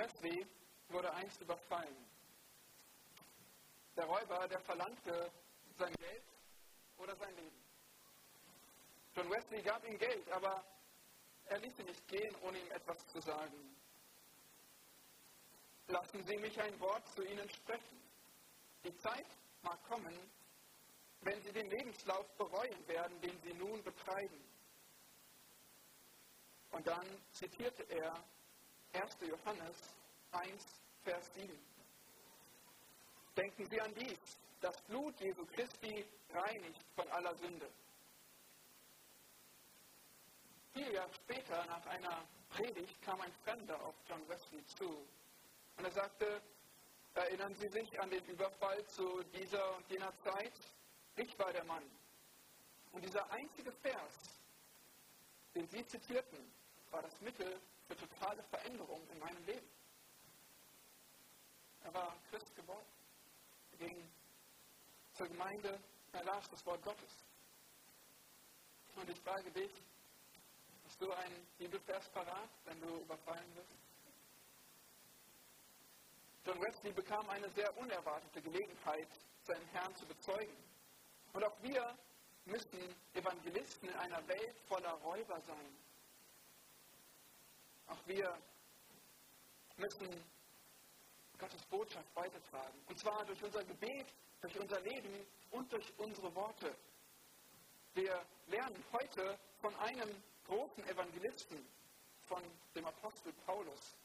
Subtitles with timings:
[0.00, 0.46] Wesley
[0.88, 1.96] wurde einst überfallen.
[3.96, 5.30] Der Räuber, der verlangte
[5.76, 6.24] sein Geld
[6.96, 7.62] oder sein Leben.
[9.14, 10.64] John Wesley gab ihm Geld, aber
[11.46, 13.76] er ließ ihn nicht gehen, ohne ihm etwas zu sagen.
[15.88, 18.00] Lassen Sie mich ein Wort zu Ihnen sprechen.
[18.84, 19.26] Die Zeit
[19.62, 20.16] mag kommen,
[21.22, 24.40] wenn Sie den Lebenslauf bereuen werden, den Sie nun betreiben.
[26.70, 28.24] Und dann zitierte er
[28.92, 29.16] 1.
[29.28, 29.76] Johannes
[30.32, 30.66] 1,
[31.04, 31.48] Vers 7.
[33.36, 37.70] Denken Sie an dies, das Blut Jesu Christi reinigt von aller Sünde.
[40.72, 45.06] Vier Jahre später, nach einer Predigt, kam ein Fremder auf John Wesley zu
[45.76, 46.42] und er sagte,
[47.14, 50.52] erinnern Sie sich an den Überfall zu dieser und jener Zeit?
[51.16, 51.84] Ich war der Mann.
[52.92, 54.40] Und dieser einzige Vers,
[55.54, 56.52] den Sie zitierten,
[56.90, 59.68] war das Mittel für totale Veränderung in meinem Leben.
[61.82, 62.86] Er war Christ geworden.
[63.72, 64.10] Er ging
[65.14, 65.80] zur Gemeinde,
[66.12, 67.10] er las das Wort Gottes.
[68.94, 69.70] Und ich frage dich,
[70.84, 73.68] hast du einen Bibelvers parat, wenn du überfallen wirst?
[76.44, 79.08] John Wesley bekam eine sehr unerwartete Gelegenheit,
[79.42, 80.56] seinen Herrn zu bezeugen.
[81.32, 81.98] Und auch wir
[82.44, 85.76] müssen Evangelisten in einer Welt voller Räuber sein.
[87.90, 88.38] Auch wir
[89.76, 90.08] müssen
[91.38, 92.78] Gottes Botschaft weitertragen.
[92.86, 94.06] Und zwar durch unser Gebet,
[94.40, 96.74] durch unser Leben und durch unsere Worte.
[97.94, 101.66] Wir lernen heute von einem großen Evangelisten,
[102.28, 102.42] von
[102.76, 103.96] dem Apostel Paulus,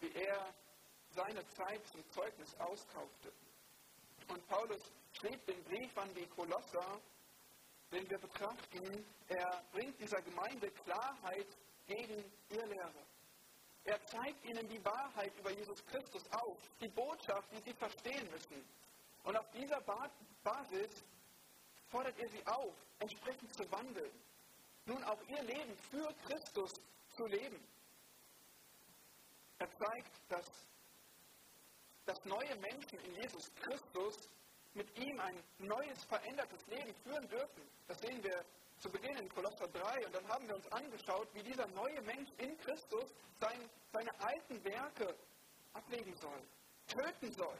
[0.00, 0.54] wie er
[1.12, 3.32] seine Zeit zum Zeugnis auskaufte.
[4.28, 7.00] Und Paulus schrieb den Brief an die Kolosser,
[7.90, 9.06] den wir betrachten.
[9.28, 11.48] Er bringt dieser Gemeinde Klarheit
[11.90, 13.02] gegen ihr Lehre.
[13.84, 18.64] Er zeigt ihnen die Wahrheit über Jesus Christus auf, die Botschaft, die sie verstehen müssen.
[19.24, 19.80] Und auf dieser
[20.44, 21.04] Basis
[21.88, 24.12] fordert er sie auf, entsprechend zu wandeln.
[24.86, 26.72] Nun auch ihr Leben für Christus
[27.16, 27.60] zu leben.
[29.58, 30.46] Er zeigt, dass,
[32.06, 34.16] dass neue Menschen in Jesus Christus
[34.74, 37.62] mit ihm ein neues, verändertes Leben führen dürfen.
[37.88, 38.44] Das sehen wir
[38.80, 42.30] zu Beginn in Kolosser 3 und dann haben wir uns angeschaut, wie dieser neue Mensch
[42.38, 45.14] in Christus sein, seine alten Werke
[45.74, 46.40] ablegen soll,
[46.86, 47.58] töten soll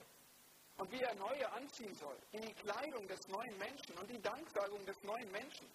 [0.78, 2.16] und wie er neue anziehen soll.
[2.32, 5.66] Die Kleidung des neuen Menschen und die Danksagung des neuen Menschen.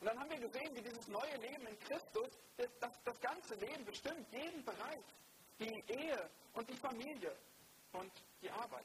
[0.00, 3.56] Und dann haben wir gesehen, wie dieses neue Leben in Christus das, das, das ganze
[3.56, 5.04] Leben bestimmt, jeden Bereich.
[5.58, 7.36] Die Ehe und die Familie
[7.92, 8.84] und die Arbeit.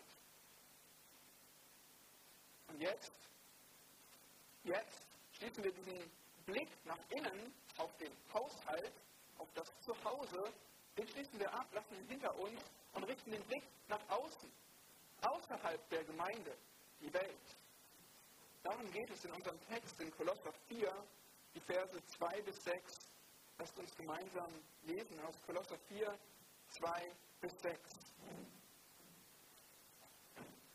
[2.68, 3.14] Und jetzt,
[4.64, 5.13] jetzt
[5.44, 6.12] schließen wir diesen
[6.46, 8.94] Blick nach innen auf den Haushalt,
[9.38, 10.54] auf das Zuhause,
[10.98, 12.62] den schließen wir ab, lassen ihn hinter uns
[12.94, 14.50] und richten den Blick nach außen,
[15.22, 16.58] außerhalb der Gemeinde,
[17.02, 17.58] die Welt.
[18.62, 21.06] Darum geht es in unserem Text in Kolosser 4,
[21.56, 23.10] die Verse 2 bis 6.
[23.58, 24.52] Lasst uns gemeinsam
[24.84, 26.18] lesen aus Kolosser 4,
[26.70, 27.12] 2
[27.42, 27.90] bis 6.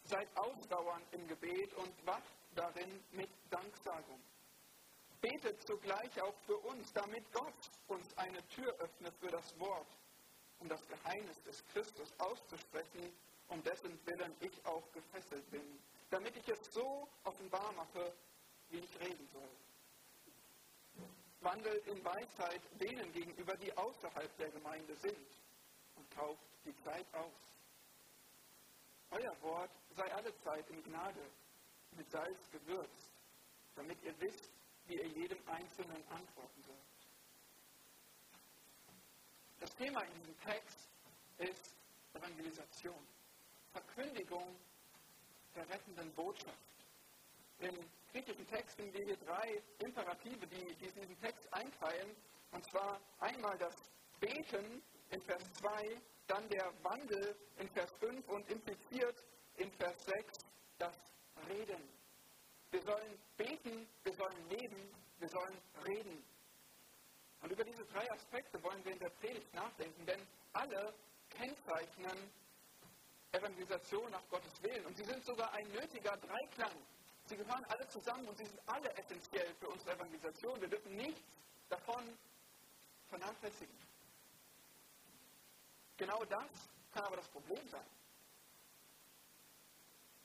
[0.05, 4.21] Seid ausdauernd im Gebet und wacht darin mit Danksagung.
[5.21, 9.89] Betet zugleich auch für uns, damit Gott uns eine Tür öffnet für das Wort,
[10.61, 13.13] um das Geheimnis des Christus auszusprechen,
[13.49, 15.81] um dessen Willen ich auch gefesselt bin,
[16.11, 18.13] damit ich es so offenbar mache,
[18.71, 19.51] wie ich reden soll.
[21.41, 25.27] Wandelt in Weisheit denen gegenüber, die außerhalb der Gemeinde sind
[25.97, 27.59] und kauft die Zeit aus.
[29.11, 31.31] Euer Wort sei alle Zeit in Gnade,
[31.93, 33.11] mit Salz gewürzt,
[33.75, 34.51] damit ihr wisst,
[34.89, 36.79] wie ihr jedem Einzelnen antworten sollt.
[39.61, 40.89] Das Thema in diesem Text
[41.39, 41.75] ist
[42.15, 43.07] Evangelisation,
[43.73, 44.57] Verkündigung
[45.55, 46.59] der rettenden Botschaft.
[47.59, 47.75] Im
[48.13, 52.17] griechischen Text finden wir drei Imperative, die, die diesen Text einteilen.
[52.53, 53.75] Und zwar einmal das
[54.21, 59.25] Beten in Vers 2, dann der Wandel in Vers 5 und impliziert
[59.57, 60.39] in Vers 6
[60.79, 60.97] das
[61.49, 61.98] Reden.
[62.71, 66.25] Wir sollen beten, wir sollen leben, wir sollen reden.
[67.41, 70.21] Und über diese drei Aspekte wollen wir in der Predigt nachdenken, denn
[70.53, 70.93] alle
[71.31, 72.31] kennzeichnen
[73.33, 74.85] Evangelisation nach Gottes Willen.
[74.87, 76.73] Und sie sind sogar ein nötiger Dreiklang.
[77.27, 80.61] Sie gehören alle zusammen und sie sind alle essentiell für unsere Evangelisation.
[80.61, 81.21] Wir dürfen nichts
[81.69, 82.19] davon
[83.09, 83.77] vernachlässigen.
[85.99, 86.51] Genau das
[86.93, 87.85] kann aber das Problem sein.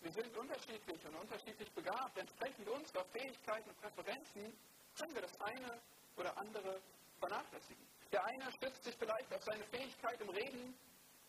[0.04, 2.18] Wir sind unterschiedlich und unterschiedlich begabt.
[2.18, 4.54] Entsprechend unserer Fähigkeiten und Präferenzen
[4.98, 5.82] können wir das eine
[6.18, 6.82] oder andere
[7.20, 7.88] vernachlässigen.
[8.12, 10.78] Der eine stützt sich vielleicht auf seine Fähigkeit im Reden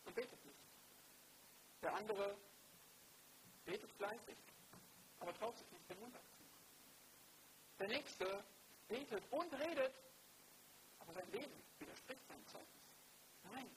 [0.05, 0.59] und betet nicht.
[1.83, 2.37] Der andere
[3.65, 4.37] betet fleißig,
[5.21, 6.51] aber traut sich nicht den Mund abziehen.
[7.79, 8.45] Der nächste
[8.89, 9.95] betet und redet,
[10.99, 12.83] aber sein Leben widerspricht seinem Zeugnis.
[13.45, 13.71] Nein,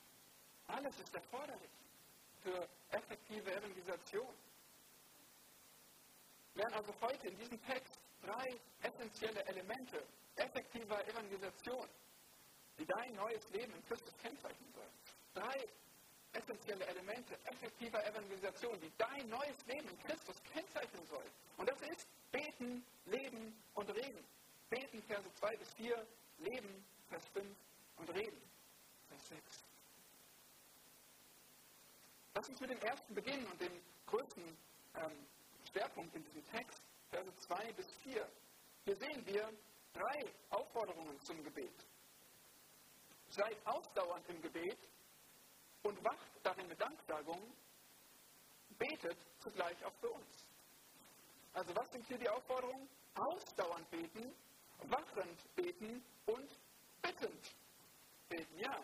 [0.66, 1.70] alles ist erforderlich
[2.42, 4.34] für effektive Evangelisation.
[6.58, 10.02] Lernen also heute in diesem Text drei essentielle Elemente
[10.34, 11.88] effektiver Evangelisation,
[12.76, 14.90] die dein neues Leben in Christus kennzeichnen sollen.
[15.34, 15.68] Drei
[16.32, 21.30] essentielle Elemente effektiver Evangelisation, die dein neues Leben in Christus kennzeichnen sollen.
[21.58, 24.24] Und das ist Beten, Leben und Reden.
[24.68, 26.06] Beten, Verse 2 bis 4,
[26.38, 27.46] Leben, Vers 5
[27.98, 28.42] und Reden,
[29.08, 29.64] Vers 6.
[32.34, 33.72] Lass uns mit dem ersten beginnen und dem
[34.06, 34.42] größten
[34.96, 35.26] ähm,
[35.78, 38.28] Schwerpunkt in diesem Text, Verse 2 bis 4.
[38.84, 39.48] Hier sehen wir
[39.92, 41.86] drei Aufforderungen zum Gebet.
[43.28, 44.78] Seid ausdauernd im Gebet
[45.82, 47.40] und wacht darin mit Danksagung,
[48.70, 50.46] betet zugleich auch für uns.
[51.52, 52.88] Also was sind hier die Aufforderungen?
[53.14, 54.34] Ausdauernd beten,
[54.82, 56.50] wachend beten und
[57.02, 57.54] bittend
[58.28, 58.58] beten.
[58.58, 58.82] Ja,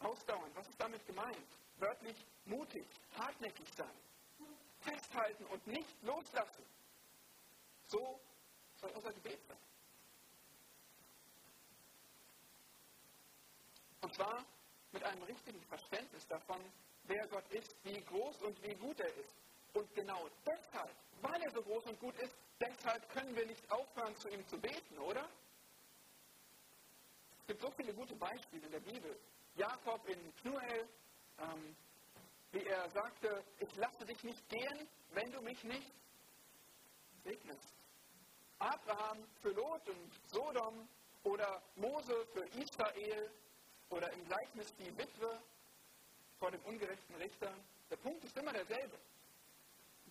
[0.00, 0.54] ausdauernd.
[0.54, 1.48] Was ist damit gemeint?
[1.78, 2.86] Wörtlich mutig,
[3.16, 3.96] hartnäckig sein,
[4.82, 6.64] festhalten und nicht loslassen.
[7.86, 8.20] So
[8.76, 9.56] soll unser Gebet sein.
[14.02, 14.44] Und zwar
[14.92, 16.60] mit einem richtigen Verständnis davon,
[17.04, 19.34] wer Gott ist, wie groß und wie gut er ist.
[19.74, 24.16] Und genau deshalb, weil er so groß und gut ist, deshalb können wir nicht aufhören,
[24.16, 25.26] zu ihm zu beten, oder?
[27.40, 29.18] Es gibt so viele gute Beispiele in der Bibel.
[29.56, 30.88] Jakob in Pnuel,
[31.38, 31.76] ähm,
[32.52, 33.44] wie er sagte,
[34.22, 35.92] ich nicht gehen, wenn du mich nicht
[37.24, 37.74] segnest.
[38.58, 40.88] Abraham für Lot und Sodom
[41.24, 43.30] oder Mose für Israel
[43.90, 45.42] oder im Gleichnis die Witwe
[46.38, 47.52] vor dem ungerechten Richter.
[47.90, 48.98] Der Punkt ist immer derselbe.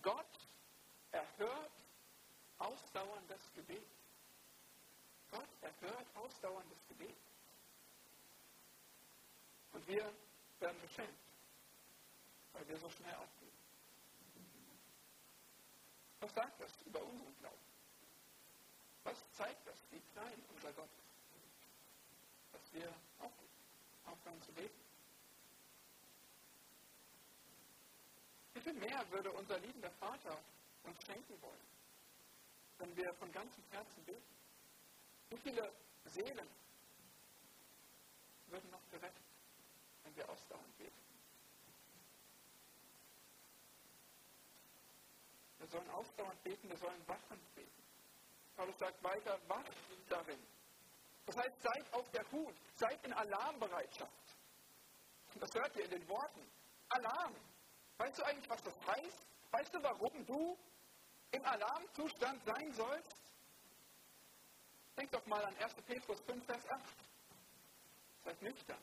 [0.02, 0.26] Gott
[1.10, 1.72] erhört
[2.58, 3.86] ausdauerndes Gebet.
[5.30, 7.16] Gott erhört ausdauerndes Gebet.
[9.72, 10.12] Und wir
[10.60, 11.18] werden beschämt,
[12.52, 13.41] weil wir so schnell aufgeben.
[16.22, 17.66] Was sagt das über unseren Glauben?
[19.02, 22.52] Was zeigt das, wie klein unser Gott ist?
[22.52, 22.94] Dass wir
[24.06, 24.80] aufhören zu beten?
[28.54, 30.38] Wie viel mehr würde unser liebender Vater
[30.84, 31.66] uns schenken wollen,
[32.78, 34.36] wenn wir von ganzem Herzen beten?
[35.30, 35.72] Wie viele
[36.04, 36.48] Seelen
[38.46, 39.24] würden noch gerettet,
[40.04, 41.01] wenn wir ausdauernd beten?
[45.72, 47.82] Sollen ausdauernd beten, wir sollen wachend beten.
[48.56, 49.72] Paulus sagt weiter, wacht
[50.08, 50.38] darin.
[51.26, 54.36] Das heißt, seid auf der Hut, seid in Alarmbereitschaft.
[55.40, 56.46] Das hört ihr in den Worten.
[56.90, 57.34] Alarm.
[57.96, 59.26] Weißt du eigentlich, was das heißt?
[59.50, 60.58] Weißt du, warum du
[61.30, 63.16] im Alarmzustand sein sollst?
[64.96, 65.74] Denk doch mal an 1.
[65.86, 66.80] Petrus 5, Vers 8.
[68.24, 68.82] Seid nüchtern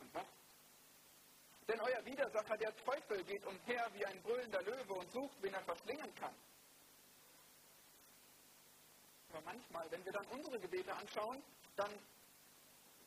[0.00, 0.39] und wacht.
[1.70, 5.62] Denn euer Widersacher, der Teufel, geht umher wie ein brüllender Löwe und sucht, wen er
[5.62, 6.34] verschlingen kann.
[9.28, 11.40] Aber manchmal, wenn wir dann unsere Gebete anschauen,
[11.76, 11.92] dann,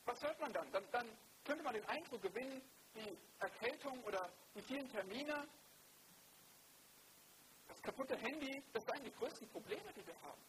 [0.06, 0.72] was hört man dann?
[0.72, 0.90] dann?
[0.92, 1.10] Dann
[1.44, 2.62] könnte man den Eindruck gewinnen,
[2.96, 5.46] die Erkältung oder die vielen Termine,
[7.68, 10.42] das kaputte Handy, das seien die größten Probleme, die wir haben.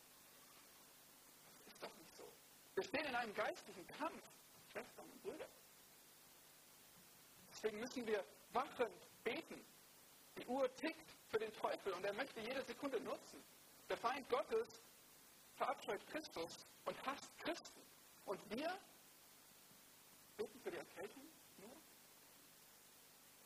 [1.65, 2.33] Das ist doch nicht so.
[2.77, 4.23] Wir stehen in einem geistlichen Kampf,
[4.71, 5.49] Schwestern und Brüder.
[7.65, 9.65] Deswegen müssen wir wachend beten.
[10.37, 13.43] Die Uhr tickt für den Teufel und er möchte jede Sekunde nutzen.
[13.89, 14.69] Der Feind Gottes
[15.57, 17.81] verabscheut Christus und hasst Christen.
[18.27, 18.71] Und wir
[20.37, 21.23] beten für die Erkältung
[21.57, 21.75] nur?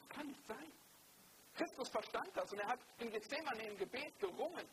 [0.01, 0.73] Das kann nicht sein.
[1.55, 4.69] Christus verstand das und er hat in Gethsemane im Gebet gerungen.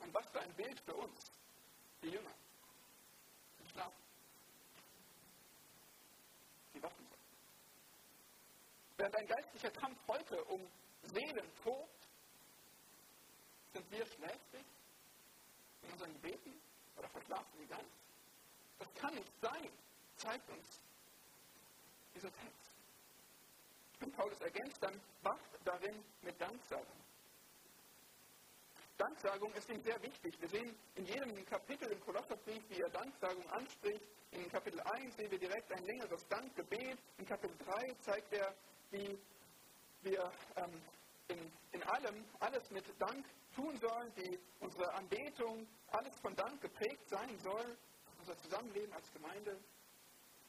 [0.00, 1.32] Und was für ein Bild für uns,
[2.02, 2.34] die Jünger.
[3.70, 4.02] Schlafen.
[6.74, 7.22] Die wachen sind.
[9.02, 10.64] Während ein geistlicher Kampf heute um
[11.02, 12.06] Seelen tobt,
[13.72, 14.64] sind wir schläfrig
[15.82, 16.54] in unseren Gebeten
[16.96, 17.88] oder verschlafen sie ganz?
[18.78, 19.72] Das kann nicht sein,
[20.14, 20.80] zeigt uns
[22.14, 22.70] dieser Text.
[24.02, 27.02] Und Paulus ergänzt dann, wacht darin mit Danksagung.
[28.98, 30.40] Danksagung ist ihm sehr wichtig.
[30.40, 34.06] Wir sehen in jedem Kapitel im Kolosserbrief, wie er Danksagung anspricht.
[34.30, 37.00] In Kapitel 1 sehen wir direkt ein längeres Dankgebet.
[37.18, 38.54] In Kapitel 3 zeigt er,
[38.92, 39.18] wie
[40.02, 40.82] wir ähm,
[41.28, 47.08] in, in allem alles mit Dank tun sollen, wie unsere Anbetung alles von Dank geprägt
[47.08, 47.76] sein soll
[48.22, 49.58] unser Zusammenleben als Gemeinde.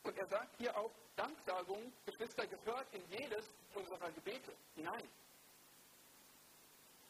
[0.03, 5.09] Und er sagt hier auch, Danksagung, Geschwister, gehört in jedes unserer Gebete hinein.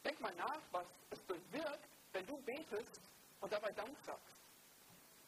[0.04, 3.00] Denk mal nach, was es bewirkt, wenn du betest
[3.40, 4.36] und dabei Dank sagst.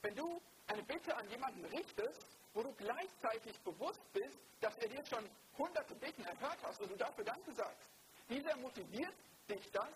[0.02, 5.04] Wenn du eine Bitte an jemanden richtest, wo du gleichzeitig bewusst bist, dass er dir
[5.04, 7.86] schon hunderte Bitten erhört hast und du dafür Danke sagst.
[8.28, 9.14] Wie sehr motiviert
[9.46, 9.92] dich das,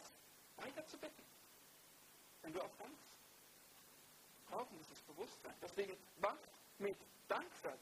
[0.57, 1.25] weiter zu bitten,
[2.43, 3.09] wenn du auch dankst?
[4.51, 5.55] Brauchen dieses Bewusstsein.
[5.63, 6.49] Deswegen wacht
[6.79, 6.97] mit
[7.29, 7.79] Danksagung.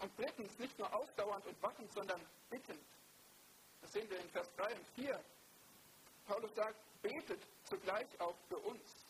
[0.00, 2.84] Und drittens, nicht nur ausdauernd und wachend, sondern bittend.
[3.80, 5.24] Das sehen wir in Vers 3 und 4.
[6.26, 9.03] Paulus sagt, betet zugleich auch für uns.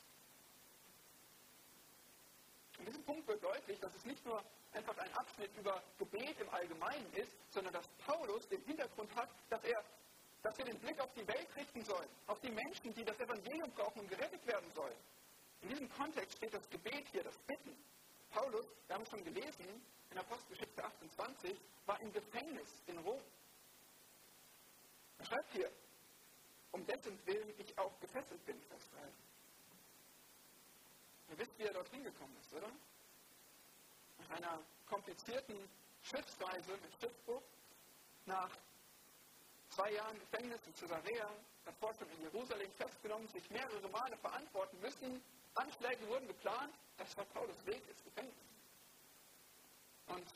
[2.78, 6.49] In diesem Punkt wird deutlich, dass es nicht nur einfach ein Abschnitt über Gebet im
[6.50, 9.85] Allgemeinen ist, sondern dass Paulus den Hintergrund hat, dass er
[10.45, 13.71] dass wir den Blick auf die Welt richten sollen, auf die Menschen, die das Evangelium
[13.71, 14.97] brauchen und gerettet werden sollen.
[15.62, 17.75] In diesem Kontext steht das Gebet hier, das Bitten.
[18.28, 19.64] Paulus, wir haben es schon gelesen,
[20.11, 23.23] in Apostelgeschichte 28, war im Gefängnis in Rom.
[25.19, 25.71] Er schreibt hier,
[26.73, 28.76] um dessen Willen ich auch gefesselt bin, 3.
[31.34, 32.70] Ihr wisst, wie er dort hingekommen ist, oder?
[34.18, 35.56] Nach einer komplizierten
[36.04, 37.42] Schiffsreise mit Schiffbruch,
[38.26, 38.50] nach
[39.70, 41.28] zwei Jahren Gefängnis in Caesarea,
[41.64, 45.20] davor schon in Jerusalem festgenommen, sich mehrere Male verantworten müssen.
[45.56, 46.72] Anschläge wurden geplant.
[46.98, 48.36] Das war Paulus Weg ins Gefängnis.
[50.06, 50.28] Und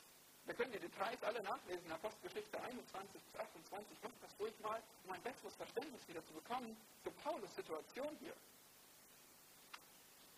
[0.47, 4.03] wir können die Details alle nachlesen, Apostelgeschichte 21 bis 28.
[4.03, 8.33] Macht das ruhig mal, um ein besseres Verständnis wieder zu bekommen für Paulus Situation hier.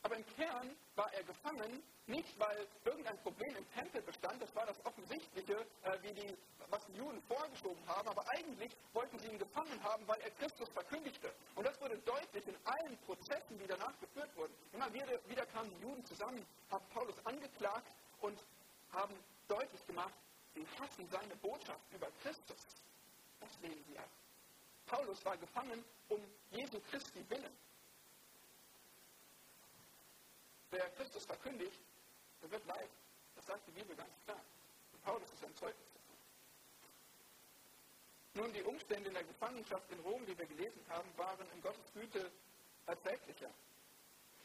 [0.03, 4.65] Aber im Kern war er gefangen, nicht weil irgendein Problem im Tempel bestand, das war
[4.65, 6.37] das Offensichtliche, äh, wie die,
[6.69, 10.69] was die Juden vorgeschoben haben, aber eigentlich wollten sie ihn gefangen haben, weil er Christus
[10.69, 11.31] verkündigte.
[11.55, 14.53] Und das wurde deutlich in allen Prozessen, die danach geführt wurden.
[14.73, 17.91] Immer wieder, wieder kamen die Juden zusammen, haben Paulus angeklagt
[18.21, 18.39] und
[18.91, 19.15] haben
[19.47, 20.13] deutlich gemacht,
[20.55, 22.65] sie hassen seine Botschaft über Christus.
[23.39, 24.09] Das lehnen sie ab.
[24.87, 26.19] Paulus war gefangen um
[26.51, 27.55] Jesu Christi willen.
[30.71, 31.79] Wer Christus verkündigt,
[32.41, 32.95] der wird leiden.
[33.35, 34.39] Das sagt die Bibel ganz klar.
[34.93, 35.87] Und Paulus ist ein Zeugnis.
[38.33, 41.91] Nun, die Umstände in der Gefangenschaft in Rom, die wir gelesen haben, waren in Gottes
[41.93, 42.31] Güte
[42.85, 43.49] erträglicher.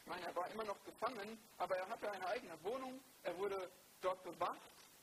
[0.01, 3.71] Ich meine, er war immer noch gefangen, aber er hatte eine eigene Wohnung, er wurde
[4.01, 4.59] dort bewacht,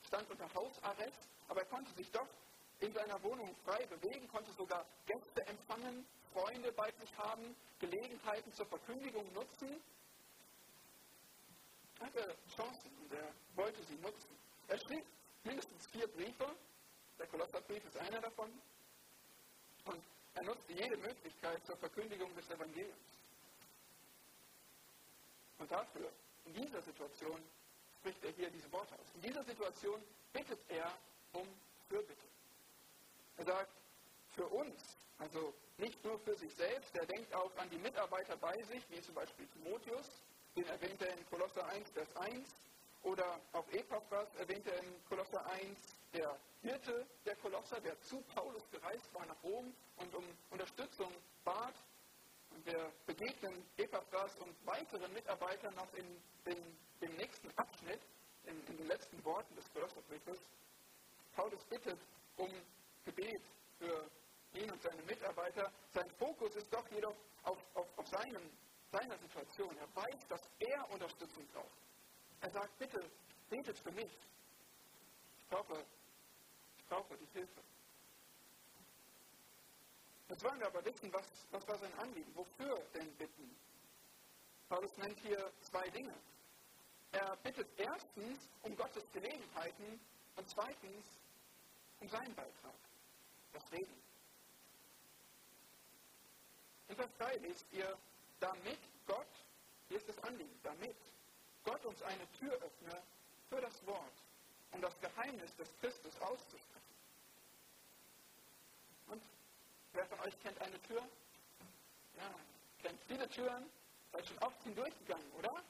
[0.06, 2.28] stand unter Hausarrest, aber er konnte sich doch
[2.80, 8.66] in seiner Wohnung frei bewegen, konnte sogar Gäste empfangen, Freunde bei sich haben, Gelegenheiten zur
[8.66, 9.80] Verkündigung nutzen
[12.04, 14.36] hatte Chancen und er wollte sie nutzen.
[14.68, 15.04] Er schrieb
[15.44, 16.46] mindestens vier Briefe,
[17.18, 18.50] der Kolosserbrief ist einer davon,
[19.86, 20.02] und
[20.34, 23.14] er nutzte jede Möglichkeit zur Verkündigung des Evangeliums.
[25.58, 26.10] Und dafür,
[26.46, 27.40] in dieser Situation,
[28.00, 29.06] spricht er hier diese Worte aus.
[29.14, 30.92] In dieser Situation bittet er
[31.32, 31.46] um
[31.88, 32.26] Fürbitte.
[33.36, 33.72] Er sagt,
[34.32, 38.60] für uns, also nicht nur für sich selbst, er denkt auch an die Mitarbeiter bei
[38.64, 40.08] sich, wie zum Beispiel Timotheus,
[40.56, 42.48] den erwähnt er in Kolosser 1, Vers 1.
[43.02, 45.78] Oder auch Epaphras erwähnt er in Kolosser 1,
[46.14, 51.12] der Hirte der Kolosser, der zu Paulus gereist war nach Rom und um Unterstützung
[51.44, 51.74] bat.
[52.50, 56.06] Und wir begegnen Epaphras und weiteren Mitarbeitern noch in,
[56.46, 58.00] in dem nächsten Abschnitt,
[58.44, 60.38] in, in den letzten Worten des Kolosserbriefes.
[61.34, 61.98] Paulus bittet
[62.36, 62.48] um
[63.04, 63.42] Gebet
[63.78, 64.08] für
[64.54, 65.70] ihn und seine Mitarbeiter.
[65.92, 68.50] Sein Fokus ist doch jedoch auf, auf, auf seinem
[68.94, 69.76] seiner Situation.
[69.76, 71.78] Er weiß, dass er Unterstützung braucht.
[72.40, 73.10] Er sagt, bitte,
[73.50, 74.12] betet für mich.
[75.38, 75.84] Ich brauche,
[76.78, 77.60] ich brauche die Hilfe.
[80.28, 82.34] Jetzt wollen wir aber wissen, was, was war sein Anliegen?
[82.34, 83.56] Wofür denn bitten?
[84.68, 86.14] Paulus nennt hier zwei Dinge.
[87.12, 90.00] Er bittet erstens um Gottes Gelegenheiten
[90.36, 91.04] und zweitens
[92.00, 92.74] um seinen Beitrag,
[93.52, 94.02] das Reden.
[96.88, 97.98] In Vers 3 lest ihr,
[98.40, 99.26] damit Gott,
[99.88, 100.96] hier ist das Anliegen, damit
[101.64, 103.02] Gott uns eine Tür öffne
[103.48, 104.12] für das Wort,
[104.72, 106.94] um das Geheimnis des Christus auszusprechen.
[109.08, 109.22] Und
[109.92, 111.02] wer von euch kennt eine Tür?
[112.16, 112.34] Ja,
[112.82, 113.70] kennt viele Türen,
[114.12, 115.62] seid schon oft hindurchgegangen, oder?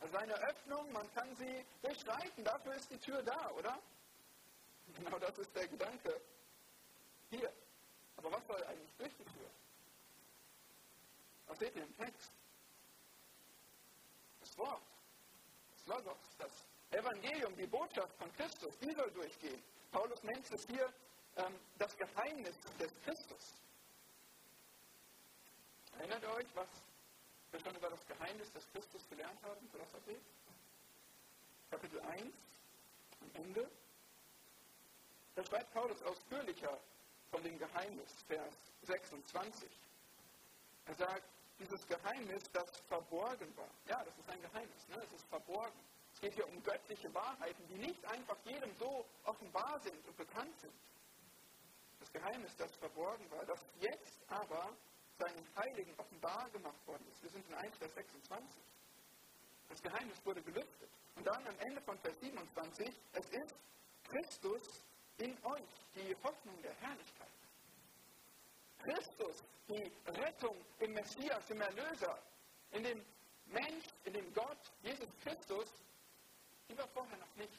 [0.00, 3.78] Also eine Öffnung, man kann sie durchschreiten, dafür ist die Tür da, oder?
[4.96, 6.20] Genau das ist der Gedanke.
[7.30, 7.52] Hier.
[8.16, 9.50] Aber was soll eigentlich durch die Tür?
[11.46, 12.32] Was seht ihr im Text?
[14.40, 14.82] Das Wort,
[15.76, 16.50] das Logos, das
[16.90, 19.62] Evangelium, die Botschaft von Christus, die soll durchgehen.
[19.90, 20.92] Paulus nennt es hier
[21.36, 23.54] ähm, das Geheimnis des Christus.
[25.98, 26.68] Erinnert ihr euch, was
[27.52, 29.68] wir schon über das Geheimnis des Christus gelernt haben?
[31.70, 32.22] Kapitel 1,
[33.20, 33.70] am Ende,
[35.34, 36.78] da schreibt Paulus ausführlicher
[37.30, 39.68] von dem Geheimnis, Vers 26.
[40.86, 43.70] Er sagt, dieses Geheimnis, das verborgen war.
[43.86, 45.02] Ja, das ist ein Geheimnis, ne?
[45.04, 45.78] es ist verborgen.
[46.14, 50.58] Es geht hier um göttliche Wahrheiten, die nicht einfach jedem so offenbar sind und bekannt
[50.60, 50.74] sind.
[52.00, 54.76] Das Geheimnis, das verborgen war, das jetzt aber
[55.18, 57.22] seinen Heiligen offenbar gemacht worden ist.
[57.22, 58.62] Wir sind in 1, Vers 26.
[59.68, 60.90] Das Geheimnis wurde gelüftet.
[61.16, 63.54] Und dann am Ende von Vers 27, es ist
[64.04, 64.82] Christus
[65.18, 67.28] in euch, die Hoffnung der Herrlichkeit.
[68.78, 69.90] Christus, die
[70.20, 72.18] Rettung im Messias, im Erlöser,
[72.72, 73.04] in dem
[73.46, 75.66] Mensch, in dem Gott, Jesus Christus,
[76.68, 77.52] die war vorher noch nicht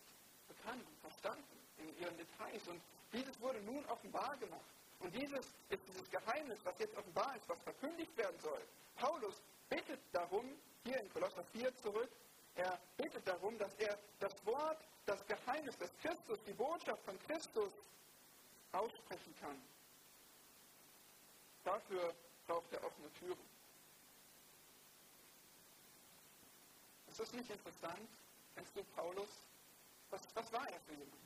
[0.47, 2.67] bekannt und verstanden in ihren Details.
[2.67, 2.81] Und
[3.13, 4.65] dieses wurde nun offenbar gemacht.
[4.99, 8.61] Und dieses ist dieses Geheimnis, was jetzt offenbar ist, was verkündigt werden soll.
[8.95, 10.45] Paulus bittet darum,
[10.83, 12.09] hier in Kolosser 4 zurück,
[12.55, 17.71] er bittet darum, dass er das Wort, das Geheimnis des Christus, die Botschaft von Christus
[18.71, 19.61] aussprechen kann.
[21.65, 23.49] Dafür braucht er offene Türen.
[27.07, 28.07] Ist das nicht interessant?
[28.53, 29.29] Kennst du Paulus?
[30.11, 31.25] Was, was war er für jemand?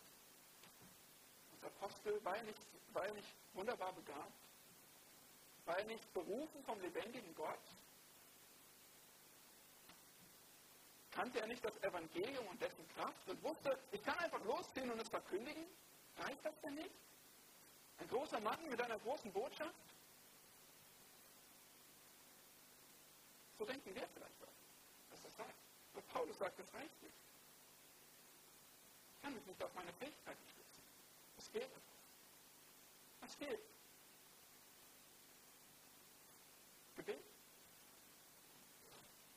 [1.51, 2.59] Als Apostel war er, nicht,
[2.93, 4.31] war er nicht wunderbar begabt?
[5.65, 7.59] War er nicht berufen vom lebendigen Gott?
[11.11, 15.01] Kannte er nicht das Evangelium und dessen Kraft und wusste, ich kann einfach losziehen und
[15.01, 15.65] es verkündigen?
[16.17, 16.95] Reicht das denn nicht?
[17.97, 19.75] Ein großer Mann mit einer großen Botschaft?
[23.59, 25.59] So denken wir vielleicht auch, dass das reicht.
[25.93, 27.13] Aber Paulus sagt, das reicht nicht.
[29.15, 30.81] Ich kann mich nicht auf meine Fähigkeiten stützen.
[31.37, 31.83] Es etwas.
[33.19, 33.59] Was fehlt?
[36.95, 37.23] Gebet.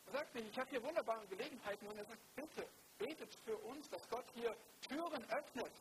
[0.06, 3.90] Er sagt nicht, ich habe hier wunderbare Gelegenheiten und er sagt, bitte, betet für uns,
[3.90, 5.72] dass Gott hier Türen öffnet,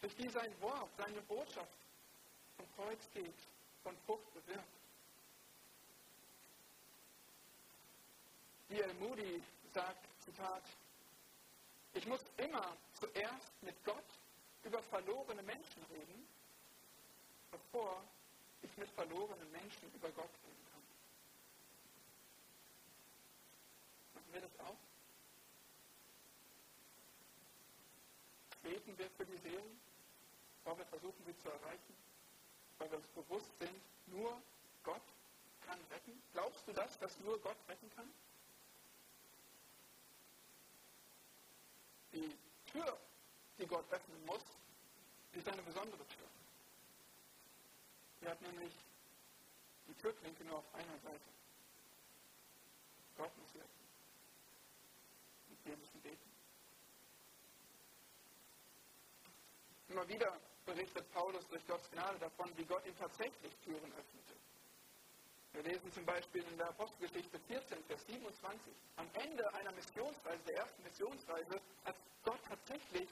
[0.00, 1.78] durch die sein Wort, seine Botschaft
[2.56, 3.46] vom Kreuz geht,
[3.84, 4.81] von Frucht bewirkt.
[8.72, 8.94] D.L.
[9.00, 9.42] Moody
[9.74, 10.62] sagt, Zitat,
[11.92, 14.06] ich muss immer zuerst mit Gott
[14.64, 16.26] über verlorene Menschen reden,
[17.50, 18.02] bevor
[18.62, 20.82] ich mit verlorenen Menschen über Gott reden kann.
[24.14, 24.78] Machen wir das auch?
[28.62, 29.80] Beten wir für die Seelen,
[30.64, 31.94] weil wir versuchen, sie zu erreichen,
[32.78, 34.40] weil wir uns bewusst sind, nur
[34.82, 35.04] Gott
[35.66, 36.22] kann retten?
[36.32, 38.08] Glaubst du das, dass nur Gott retten kann?
[42.12, 42.36] die
[42.72, 42.98] Tür,
[43.58, 44.42] die Gott öffnen muss,
[45.32, 46.26] ist eine besondere Tür.
[48.20, 48.72] Sie hat nämlich
[49.88, 51.28] die Türklinke nur auf einer Seite.
[53.16, 53.88] Gott muss öffnen.
[55.50, 56.30] Und wir müssen beten.
[59.88, 64.41] Immer wieder berichtet Paulus durch Gottes Gnade davon, wie Gott ihm tatsächlich Türen öffnete.
[65.52, 70.56] Wir lesen zum Beispiel in der Apostelgeschichte 14, Vers 27, am Ende einer Missionsreise, der
[70.56, 73.08] ersten Missionsreise, als Gott tatsächlich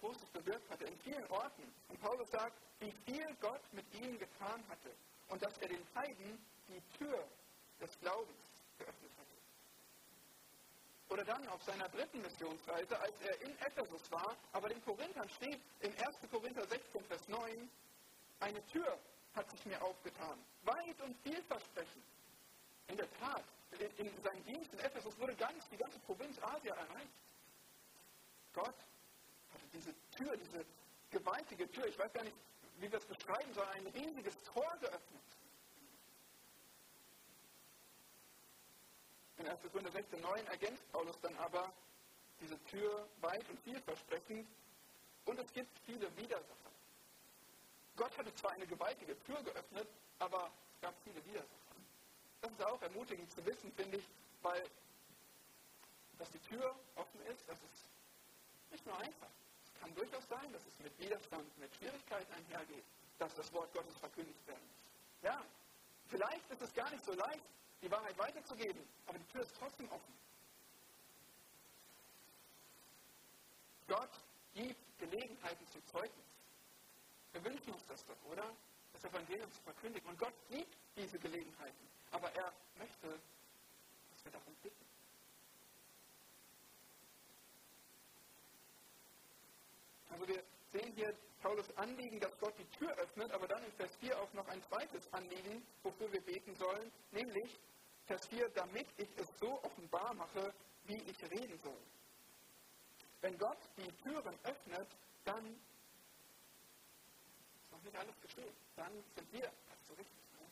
[0.00, 1.62] Großes bewirkt hatte, in vielen Orten.
[1.88, 4.90] Und Paulus sagt, wie viel Gott mit ihnen getan hatte
[5.28, 7.26] und dass er den Heiden die Tür
[7.80, 8.38] des Glaubens
[8.78, 9.38] geöffnet hatte.
[11.08, 15.60] Oder dann auf seiner dritten Missionsreise, als er in Ephesus war, aber den Korinthern steht
[15.80, 16.30] in 1.
[16.30, 17.70] Korinther 16, Vers 9,
[18.40, 18.98] eine Tür
[19.34, 20.38] hat sich mir aufgetan.
[20.64, 22.04] Weit und vielversprechend.
[22.88, 23.44] In der Tat,
[23.96, 27.12] in seinem Dienst in Ephesus wurde ganz die ganze Provinz Asia erreicht.
[28.52, 28.76] Gott
[29.52, 30.64] hatte diese Tür, diese
[31.10, 32.36] gewaltige Tür, ich weiß gar nicht,
[32.78, 35.22] wie wir es beschreiben sollen, ein riesiges Tor geöffnet.
[39.38, 39.60] In 1.
[39.72, 41.72] Korinther 16, 9 ergänzt Paulus dann aber
[42.40, 44.46] diese Tür weit und vielversprechend
[45.24, 46.71] und es gibt viele Widersacher.
[47.96, 51.76] Gott hatte zwar eine gewaltige Tür geöffnet, aber es gab viele Widersacher.
[52.40, 54.04] Das ist auch ermutigend zu wissen, finde ich,
[54.42, 54.64] weil
[56.18, 57.84] dass die Tür offen ist, das ist
[58.70, 59.28] nicht nur einfach.
[59.64, 62.84] Es kann durchaus sein, dass es mit Widerstand, mit Schwierigkeiten einhergeht,
[63.18, 65.22] dass das Wort Gottes verkündigt werden muss.
[65.22, 65.42] Ja,
[66.08, 67.42] vielleicht ist es gar nicht so leicht,
[67.82, 70.14] die Wahrheit weiterzugeben, aber die Tür ist trotzdem offen.
[73.88, 74.10] Gott
[74.54, 76.31] gibt Gelegenheiten zum Zeugnis.
[77.32, 78.54] Wir wünschen uns das doch, oder?
[78.92, 80.08] Das Evangelium zu verkündigen.
[80.08, 81.88] Und Gott gibt diese Gelegenheiten.
[82.10, 83.08] Aber er möchte,
[84.10, 84.86] dass wir darum bitten.
[90.10, 93.96] Also wir sehen hier Paulus Anliegen, dass Gott die Tür öffnet, aber dann in Vers
[93.96, 97.58] 4 auch noch ein zweites Anliegen, wofür wir beten sollen, nämlich
[98.06, 100.52] Vers 4, damit ich es so offenbar mache,
[100.84, 101.82] wie ich reden soll.
[103.22, 104.88] wenn Gott die Türen öffnet,
[105.24, 105.56] dann
[107.82, 108.54] noch nicht alles geschehen.
[108.76, 109.52] Dann sind wir,
[109.86, 110.46] so richtig, ne?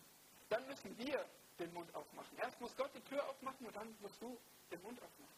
[0.48, 1.26] dann müssen wir
[1.58, 2.38] den Mund aufmachen.
[2.38, 4.38] Erst muss Gott die Tür aufmachen und dann musst du
[4.70, 5.34] den Mund aufmachen.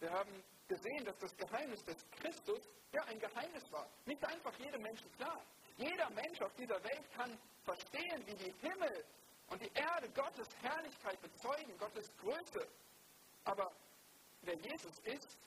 [0.00, 2.60] Wir haben gesehen, dass das Geheimnis des Christus
[2.92, 3.88] ja ein Geheimnis war.
[4.06, 5.42] Nicht einfach jedem Menschen klar.
[5.76, 9.04] Jeder Mensch auf dieser Welt kann verstehen, wie die Himmel
[9.48, 12.68] und die Erde Gottes Herrlichkeit bezeugen, Gottes Größe.
[13.44, 13.72] Aber
[14.42, 15.38] wer Jesus ist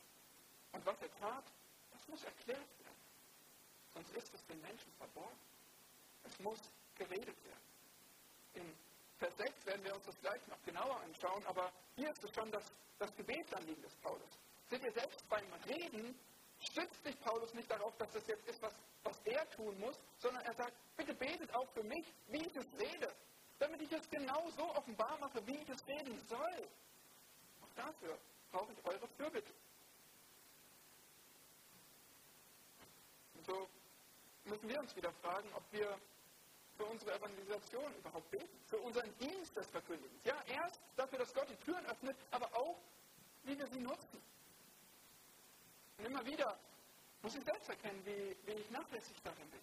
[0.72, 1.46] und was er tat,
[1.92, 2.81] das muss erklärt werden.
[3.94, 5.40] Sonst ist es den Menschen verborgen.
[6.24, 6.60] Es muss
[6.96, 7.62] geredet werden.
[8.54, 8.74] In
[9.18, 12.52] Vers 6 werden wir uns das gleich noch genauer anschauen, aber hier ist es schon
[12.52, 12.64] das,
[13.00, 14.30] das Gebetsanliegen des Paulus.
[14.70, 16.18] Seht ihr, selbst beim Reden
[16.60, 18.74] stützt sich Paulus nicht darauf, dass das jetzt ist, was,
[19.04, 22.66] was er tun muss, sondern er sagt, bitte betet auch für mich, wie ich es
[22.80, 23.14] rede,
[23.60, 26.68] damit ich es genau so offenbar mache, wie ich es reden soll.
[27.62, 28.18] Auch dafür
[28.52, 29.54] brauche ich eure Fürbitte.
[33.36, 33.70] Und so
[34.46, 36.00] müssen wir uns wieder fragen, ob wir
[36.78, 40.24] für unsere Evangelisation überhaupt beten, für unseren Dienst des Verkündigens.
[40.24, 42.78] Ja, erst dafür, dass Gott die Türen öffnet, aber auch,
[43.44, 44.22] wie wir sie nutzen.
[45.98, 46.58] Und immer wieder
[47.22, 49.62] muss ich selbst erkennen, wie, wie ich nachlässig darin bin.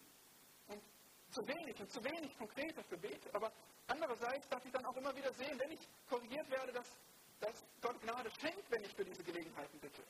[0.68, 0.82] Und
[1.30, 3.34] zu wenig und zu wenig konkret dafür bete.
[3.34, 3.52] Aber
[3.88, 6.86] andererseits darf ich dann auch immer wieder sehen, wenn ich korrigiert werde, dass,
[7.40, 10.02] dass Gott Gnade schenkt, wenn ich für diese Gelegenheiten bitte.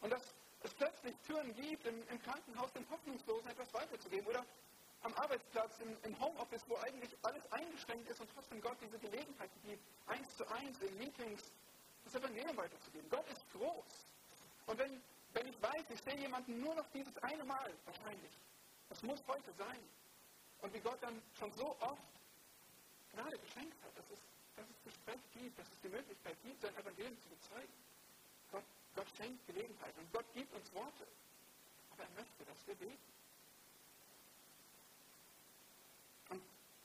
[0.00, 0.34] Und dass
[0.68, 4.26] es plötzlich Türen gibt, im, im Krankenhaus den Hoffnungslosen etwas weiterzugeben.
[4.26, 4.44] Oder
[5.02, 9.60] am Arbeitsplatz, im, im Homeoffice, wo eigentlich alles eingeschränkt ist und trotzdem Gott diese Gelegenheiten
[9.64, 11.42] gibt, eins zu eins in Meetings
[12.04, 13.08] das Evangelium weiterzugeben.
[13.10, 14.06] Gott ist groß.
[14.66, 15.02] Und wenn
[15.34, 18.32] wenn ich weiß, ich sehe jemanden nur noch dieses eine Mal, wahrscheinlich.
[18.88, 19.78] Das muss heute sein.
[20.60, 22.02] Und wie Gott dann schon so oft
[23.12, 24.18] Gnade geschenkt hat, dass es,
[24.56, 27.72] dass es Gespräch gibt, dass es die Möglichkeit gibt, sein Evangelium zu bezeugen.
[28.50, 31.06] Gott, Gott schenkt Gelegenheit und Gott gibt uns Worte.
[31.90, 33.12] Aber er möchte, dass wir beten.
[36.30, 36.42] Und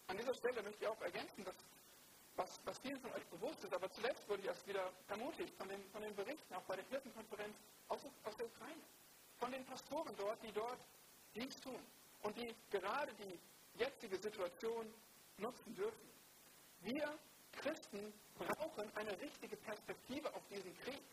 [0.08, 1.56] an dieser Stelle möchte ich auch ergänzen, dass
[2.36, 5.70] was, was vielen von euch bewusst ist, aber zuletzt wurde ich erst wieder ermutigt von
[5.70, 7.56] den, von den Berichten, auch bei der Kirchenkonferenz
[7.88, 8.82] aus, aus der Ukraine,
[9.38, 10.80] von den Pastoren dort, die dort
[11.34, 11.80] Dienst tun
[12.24, 13.40] und die gerade die
[13.80, 14.94] jetzige Situation
[15.38, 16.10] nutzen dürfen.
[16.82, 17.18] Wir
[17.54, 21.04] Christen brauchen eine richtige Perspektive auf diesen Krieg.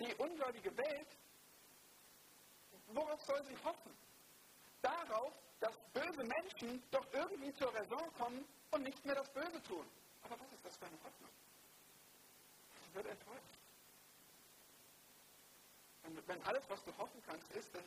[0.00, 1.08] Die ungläubige Welt,
[2.88, 3.96] worauf soll sie hoffen?
[4.82, 9.86] Darauf, dass böse Menschen doch irgendwie zur Raison kommen und nicht mehr das Böse tun.
[10.22, 11.30] Aber was ist das für eine Hoffnung?
[12.84, 13.58] Sie wird enttäuscht.
[16.02, 17.84] Und wenn alles, was du hoffen kannst, ist, dann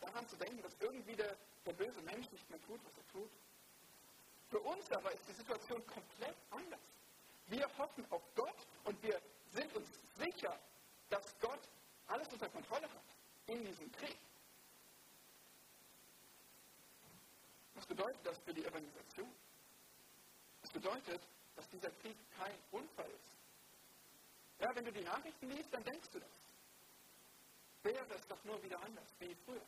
[0.00, 3.30] daran zu denken, dass irgendwie der, der böse Mensch nicht mehr tut, was er tut.
[4.50, 6.80] Für uns aber ist die Situation komplett anders.
[7.46, 10.58] Wir hoffen auf Gott und wir sind uns sicher,
[11.10, 11.60] dass Gott
[12.08, 13.04] alles unter Kontrolle hat
[13.46, 14.18] in diesem Krieg.
[17.82, 19.28] Was bedeutet das für die Evangelisation?
[20.60, 21.20] Das bedeutet,
[21.56, 23.34] dass dieser Krieg kein Unfall ist.
[24.60, 26.30] Ja, wenn du die Nachrichten liest, dann denkst du das.
[27.82, 29.66] Wäre es doch nur wieder anders, wie früher.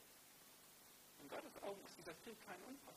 [1.18, 2.94] In Gottes Augen ist dieser Krieg kein Unfall,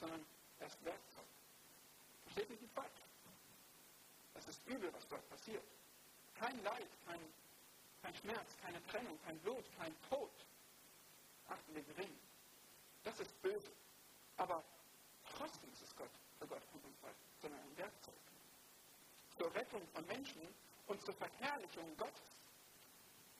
[0.00, 0.26] sondern
[0.58, 1.28] er ist Werkzeug.
[2.24, 3.00] Versteht mich nicht falsch.
[4.34, 5.62] Es ist übel, was dort passiert.
[6.34, 7.20] Kein Leid, kein,
[8.02, 10.32] kein Schmerz, keine Trennung, kein Blut, kein Tod.
[11.46, 12.18] Achten wir gering.
[13.04, 13.70] Das ist böse.
[14.38, 14.64] Aber
[15.36, 18.14] trotzdem ist es Gott, für Gott kein Unfall, sondern ein Werkzeug.
[19.36, 20.42] Zur Rettung von Menschen
[20.86, 22.38] und zur Verherrlichung Gottes.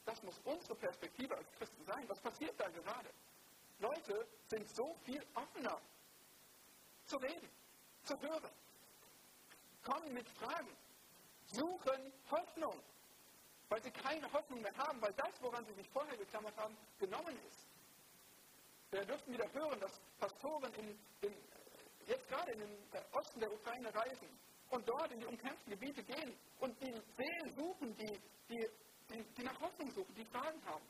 [0.04, 2.08] Das muss unsere Perspektive als Christen sein.
[2.08, 3.11] Was passiert da gerade?
[3.78, 5.80] Leute sind so viel offener
[7.04, 7.48] zu reden,
[8.02, 8.50] zu hören,
[9.84, 10.76] kommen mit Fragen,
[11.46, 12.82] suchen Hoffnung,
[13.68, 17.38] weil sie keine Hoffnung mehr haben, weil das, woran sie sich vorher geklammert haben, genommen
[17.46, 17.67] ist.
[18.90, 21.35] Wir dürften wieder hören, dass Pastoren in, in,
[22.07, 22.70] jetzt gerade in den
[23.12, 24.29] Osten der Ukraine reisen
[24.70, 28.68] und dort in die umkämpften Gebiete gehen und die Seelen suchen, die, die,
[29.11, 30.85] die, die nach Hoffnung suchen, die Fragen haben.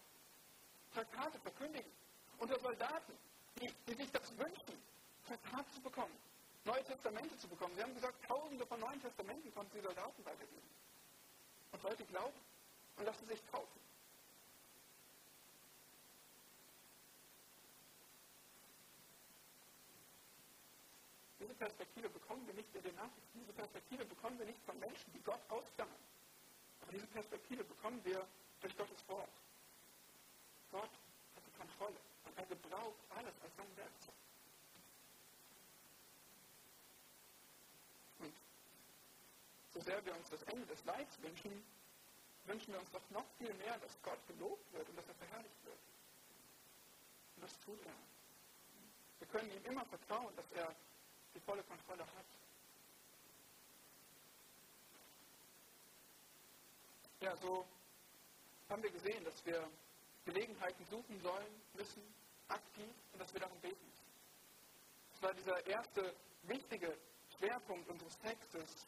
[0.95, 1.91] Traktate verkündigen.
[2.39, 3.13] Unter Soldaten,
[3.61, 4.83] die, die sich das wünschen,
[5.27, 6.17] Traktate zu bekommen,
[6.65, 7.75] Neue Testamente zu bekommen.
[7.75, 10.69] Sie haben gesagt, tausende von Neuen Testamenten konnten sie Soldaten weitergeben.
[11.73, 12.39] Und Leute glauben
[12.97, 13.81] und lassen sich taufen.
[21.41, 23.41] Diese Perspektive bekommen wir nicht in den Nachrichten.
[23.41, 26.03] Diese Perspektive bekommen wir nicht von Menschen, die Gott ausklammern.
[26.81, 28.27] Aber diese Perspektive bekommen wir
[28.61, 29.31] durch Gottes Wort.
[30.71, 30.91] Gott
[31.35, 34.15] hat die Kontrolle und er gebraucht alles als sein Werkzeug.
[38.21, 38.35] Und
[39.73, 41.65] so sehr wir uns das Ende des Leids wünschen,
[42.45, 45.65] wünschen wir uns doch noch viel mehr, dass Gott gelobt wird und dass er verherrlicht
[45.65, 45.79] wird.
[47.37, 47.99] Und das tut er.
[49.19, 50.75] Wir können ihm immer vertrauen, dass er
[51.35, 52.27] die volle Kontrolle hat.
[57.21, 57.67] Ja, so
[58.69, 59.69] haben wir gesehen, dass wir
[60.25, 62.03] Gelegenheiten suchen sollen, müssen,
[62.49, 64.09] aktiv und dass wir darum beten müssen.
[65.13, 66.97] Das war dieser erste wichtige
[67.37, 68.87] Schwerpunkt unseres Textes.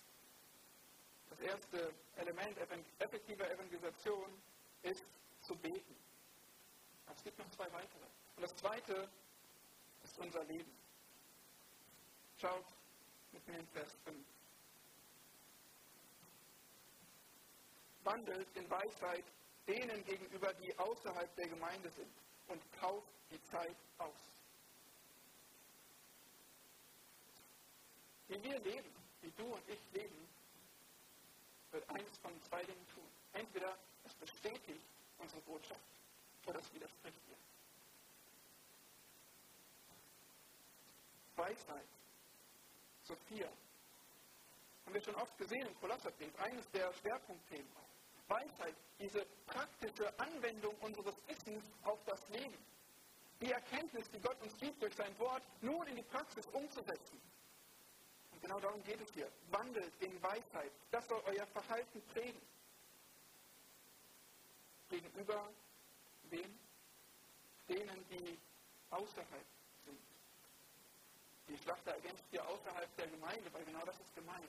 [1.29, 2.57] Das erste Element
[2.99, 4.31] effektiver Evangelisation
[4.83, 5.05] ist
[5.43, 5.97] zu beten.
[7.07, 8.05] Aber es gibt noch zwei weitere.
[8.37, 9.11] Und das zweite
[10.05, 10.71] ist unser Leben.
[12.41, 12.65] Schaut
[13.33, 14.17] mit mir in Vers 5.
[18.05, 19.25] Wandelt in Weisheit
[19.67, 22.11] denen gegenüber, die außerhalb der Gemeinde sind
[22.49, 24.17] und kauft die Zeit aus.
[28.29, 30.29] Wie wir leben, wie du und ich leben,
[31.73, 33.11] wird eins von zwei Dingen tun.
[33.35, 34.81] Entweder es bestätigt
[35.19, 35.81] unsere Botschaft
[36.47, 37.37] oder es widerspricht ihr.
[41.37, 42.00] Weisheit,
[43.03, 43.49] Sophia,
[44.85, 47.69] haben wir schon oft gesehen im Kolosserbrief, eines der Schwerpunktthemen.
[48.29, 52.57] Weisheit, diese praktische Anwendung unseres Wissens auf das Leben.
[53.41, 57.21] Die Erkenntnis, die Gott uns gibt durch sein Wort, nun in die Praxis umzusetzen.
[58.33, 59.31] Und genau darum geht es hier.
[59.51, 60.73] Wandelt in Weisheit.
[60.91, 62.41] Das soll euer Verhalten prägen.
[64.89, 65.49] Gegenüber
[66.25, 66.59] wem?
[67.69, 68.39] Denen, die
[68.91, 69.47] außerhalb
[71.51, 74.49] Die Schlachter ergänzt hier außerhalb der Gemeinde, weil genau das ist gemeint.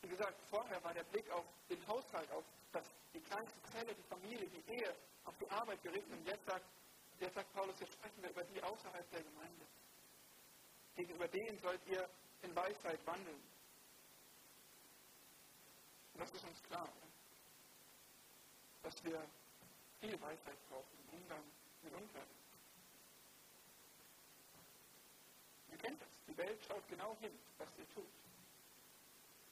[0.00, 4.02] Wie gesagt, vorher war der Blick auf den Haushalt, auf das, die kleinste Zelle, die
[4.04, 6.10] Familie, die Ehe, auf die Arbeit gerichtet.
[6.10, 6.64] Und jetzt sagt,
[7.18, 9.66] jetzt sagt Paulus, jetzt sprechen wir über die außerhalb der Gemeinde.
[10.96, 12.08] Gegenüber denen sollt ihr
[12.42, 13.42] in Weisheit wandeln.
[16.14, 16.88] Und das ist uns klar,
[18.82, 19.22] dass wir
[20.00, 21.44] viel Weisheit brauchen im Umgang
[21.82, 22.40] mit Unglauben.
[25.70, 26.08] Ihr kennt das.
[26.26, 28.10] Die Welt schaut genau hin, was ihr tut.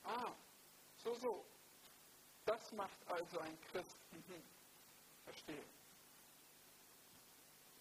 [0.03, 0.33] Ah,
[1.05, 1.45] so, so.
[2.45, 3.97] Das macht also ein Christ.
[4.11, 4.43] Mhm.
[5.25, 5.65] Verstehe.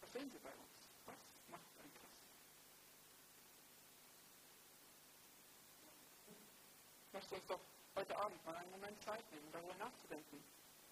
[0.01, 0.89] Was sehen Sie bei uns?
[1.07, 1.15] Was
[1.49, 2.13] macht ein Christ?
[7.13, 7.59] Lasst uns doch
[7.95, 10.43] heute Abend mal einen Moment Zeit nehmen, darüber nachzudenken.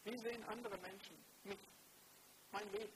[0.04, 1.60] Wie sehen andere Menschen mich,
[2.52, 2.94] mein Leben?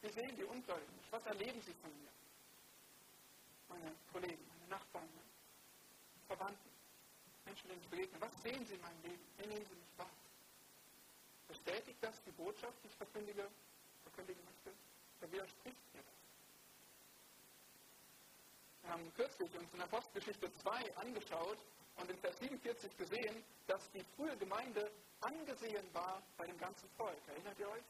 [0.00, 0.98] Wie sehen die Ungläubigen?
[1.12, 2.10] Was erleben sie von mir?
[3.68, 6.70] Meine Kollegen, meine Nachbarn, meine Verwandten.
[7.44, 9.24] Menschen, denen ich begegne, was sehen sie in meinem Leben?
[9.38, 10.10] Wie nehmen sie mich wahr?
[11.46, 13.48] Bestätigt das die Botschaft, die ich verkündige,
[14.02, 14.72] verkündigen möchte?
[15.20, 16.14] Oder widerspricht mir das?
[18.82, 21.58] Wir haben kürzlich uns in der Postgeschichte 2 angeschaut
[21.96, 27.18] und in Vers 47 gesehen, dass die frühe Gemeinde angesehen war bei dem ganzen Volk.
[27.28, 27.84] Erinnert ihr euch?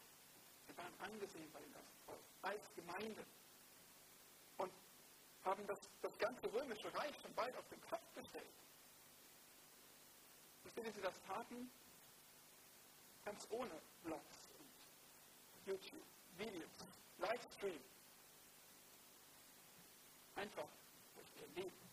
[0.66, 3.24] Sie waren angesehen bei dem ganzen Volk, als Gemeinde.
[5.48, 8.44] Und haben das, das ganze römische Reich schon bald auf den Kopf gestellt.
[10.76, 11.70] Ihr, wie sie das taten?
[13.24, 16.04] Ganz ohne Blogs und YouTube,
[16.36, 16.68] Videos,
[17.16, 17.80] Livestream.
[20.36, 20.68] Einfach
[21.14, 21.88] durch ihr Leben.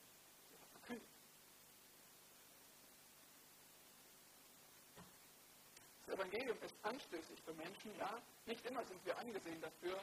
[6.06, 8.22] Das Evangelium ist anstößig für Menschen, ja.
[8.48, 9.98] Nicht immer sind wir angesehen dafür,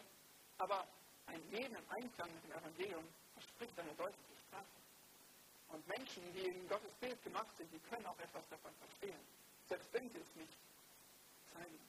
[0.56, 0.88] aber
[1.26, 4.66] ein Leben im Einklang mit dem Evangelium verspricht eine deutliche Sprache.
[5.68, 9.20] Und Menschen, die in Gottes Bild gemacht sind, die können auch etwas davon verstehen.
[9.68, 10.56] Selbst wenn sie es nicht
[11.52, 11.80] zeigen.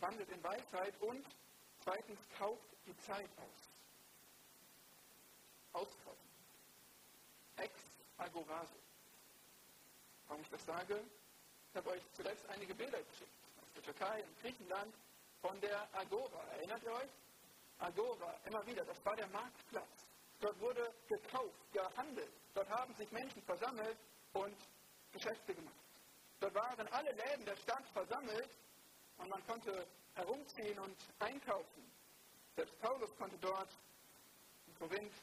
[0.00, 1.24] Wandelt in Weisheit und
[1.82, 3.70] zweitens kauft die Zeit aus.
[5.72, 6.28] Auskaufen.
[7.56, 7.72] Ex
[8.18, 8.74] agoraso.
[10.28, 11.02] Warum ich das sage?
[11.70, 13.30] Ich habe euch zuletzt einige Bilder geschickt.
[13.60, 14.94] Aus der Türkei und Griechenland
[15.40, 16.42] von der Agora.
[16.56, 17.10] Erinnert ihr euch?
[17.78, 18.84] Agora, immer wieder.
[18.84, 20.06] Das war der Marktplatz.
[20.40, 22.32] Dort wurde gekauft, gehandelt.
[22.54, 23.98] Dort haben sich Menschen versammelt
[24.32, 24.56] und
[25.12, 25.74] Geschäfte gemacht.
[26.40, 28.50] Dort waren alle Läden der Stadt versammelt
[29.18, 31.90] und man konnte herumziehen und einkaufen.
[32.56, 33.68] Selbst Paulus konnte dort
[34.66, 35.14] in Korinth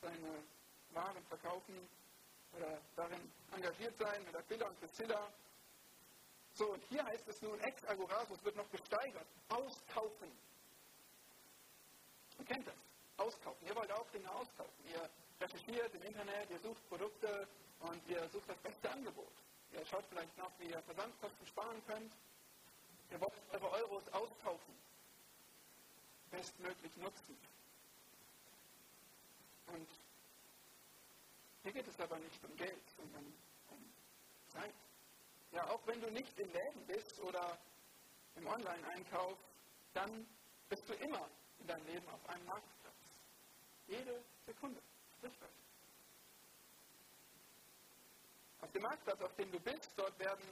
[0.00, 0.42] seine
[0.92, 1.88] Waren verkaufen
[2.56, 5.30] oder darin engagiert sein mit Aquila und Priscilla.
[6.54, 10.32] So, und hier heißt es nun, ex agorasus wird noch gesteigert, auskaufen.
[12.40, 12.74] Ihr kennt das
[13.18, 13.66] auskaufen.
[13.66, 14.84] Ihr wollt auch Dinge auskaufen.
[14.90, 17.46] Ihr recherchiert im Internet, ihr sucht Produkte
[17.80, 19.32] und ihr sucht das beste Angebot.
[19.72, 22.12] Ihr schaut vielleicht noch, wie ihr Versandkosten sparen könnt.
[23.10, 24.74] Ihr wollt eure Euros auskaufen.
[26.30, 27.36] Bestmöglich nutzen.
[29.66, 29.88] Und
[31.62, 33.34] hier geht es aber nicht um Geld, sondern
[33.68, 33.92] um
[34.48, 34.74] Zeit.
[35.52, 37.58] Ja, auch wenn du nicht im Läden bist oder
[38.36, 39.36] im Online-Einkauf,
[39.92, 40.26] dann
[40.70, 41.28] bist du immer
[41.60, 42.94] in deinem Leben auf einem Marktplatz.
[43.86, 44.80] Jede Sekunde.
[45.18, 45.60] Sprichwörtlich.
[48.60, 50.44] Auf dem Marktplatz, auf dem du bist, dort werden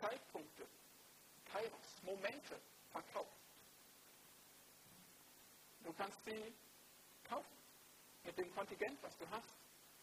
[0.00, 0.66] Zeitpunkte,
[1.52, 2.60] Kairos, Momente
[2.92, 3.36] verkauft.
[5.84, 6.52] Du kannst sie
[7.24, 7.56] kaufen
[8.24, 9.54] mit dem Kontingent, was du hast,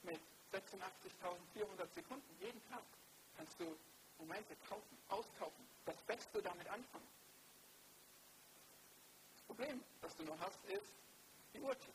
[0.04, 0.20] mit
[0.52, 2.84] 86.400 Sekunden jeden Tag
[3.38, 3.78] kannst du
[4.18, 7.08] Momente kaufen, auskaufen, das Beste damit anfangen.
[9.34, 9.84] Das Problem,
[10.26, 10.86] noch hast, ist,
[11.54, 11.94] die weiter.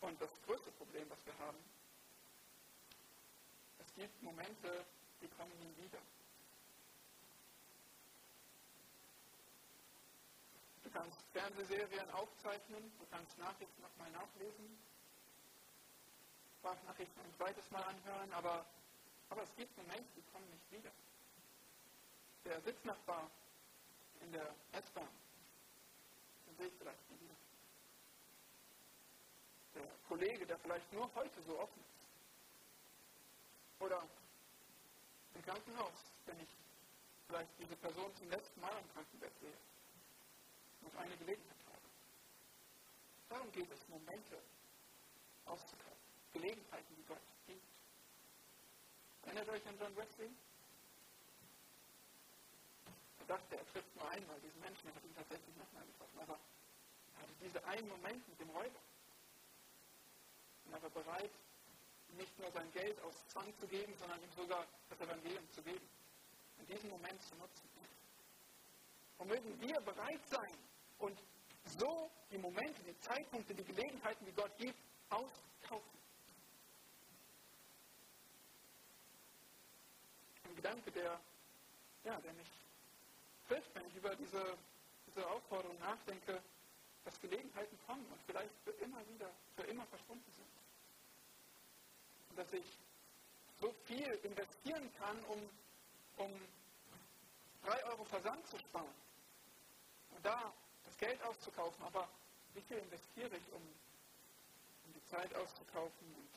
[0.00, 1.58] Und das größte Problem, was wir haben,
[3.78, 4.86] es gibt Momente,
[5.20, 5.98] die kommen nie wieder.
[10.84, 14.78] Du kannst Fernsehserien aufzeichnen, du kannst Nachrichten nochmal nachlesen,
[16.58, 18.66] Sprachnachrichten ein zweites Mal anhören, aber,
[19.30, 20.92] aber es gibt Momente, die kommen nicht wieder.
[22.44, 23.30] Der Sitznachbar
[24.20, 25.08] in der S-Bahn,
[26.46, 27.34] den sehe ich vielleicht wieder.
[29.74, 33.82] Der Kollege, der vielleicht nur heute so offen ist.
[33.82, 34.06] Oder
[35.34, 35.92] im Krankenhaus,
[36.26, 36.48] wenn ich
[37.26, 39.56] vielleicht diese Person zum letzten Mal im Krankenbett sehe
[40.82, 41.80] und eine Gelegenheit habe.
[43.28, 44.38] Darum geht es, Momente
[45.44, 45.96] auszukaufen.
[46.32, 47.62] Gelegenheiten, die Gott gibt.
[49.22, 50.30] Erinnert euch an John Wesley?
[53.26, 56.20] Dachte, er trifft nur einmal diesen Menschen, er hat ihn tatsächlich nochmal getroffen.
[56.20, 56.38] Aber
[57.14, 58.80] er hatte diesen einen Moment mit dem Räuber.
[60.64, 61.30] Und er war bereit,
[62.16, 65.88] nicht nur sein Geld aus Zwang zu geben, sondern ihm sogar das Evangelium zu geben.
[66.58, 67.68] In diesem Moment zu nutzen.
[69.18, 70.58] Und mögen wir bereit sein
[70.98, 71.18] und
[71.78, 75.96] so die Momente, die Zeitpunkte, die Gelegenheiten, die Gott gibt, auskaufen.
[80.54, 81.20] Gedanke, der,
[82.04, 82.48] ja, der mich
[83.48, 84.56] trifft, wenn ich über diese,
[85.06, 86.42] diese Aufforderung nachdenke,
[87.04, 90.48] dass Gelegenheiten kommen und vielleicht für immer wieder, für immer verschwunden sind.
[92.30, 92.64] Und dass ich
[93.60, 95.48] so viel investieren kann, um,
[96.16, 96.30] um
[97.64, 98.94] 3 Euro Versand zu sparen
[100.10, 100.52] und da
[100.84, 102.08] das Geld auszukaufen, aber
[102.54, 106.30] wie viel investiere ich, um, um die Zeit auszukaufen und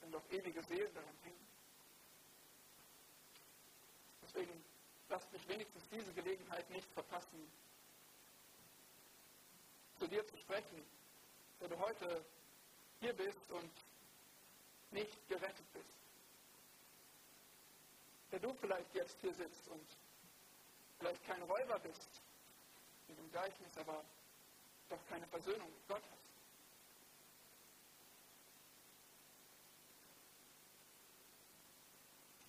[0.00, 1.46] wenn doch ewige Seelen daran hängen?
[4.22, 4.64] Deswegen
[5.12, 7.52] lasst mich wenigstens diese Gelegenheit nicht verpassen,
[9.98, 10.82] zu dir zu sprechen,
[11.60, 12.24] der du heute
[12.98, 13.70] hier bist und
[14.90, 15.92] nicht gerettet bist.
[18.30, 19.86] Der du vielleicht jetzt hier sitzt und
[20.98, 22.08] vielleicht kein Räuber bist,
[23.06, 24.02] wie dem Gleichnis, aber
[24.88, 26.22] doch keine Versöhnung mit Gott hast.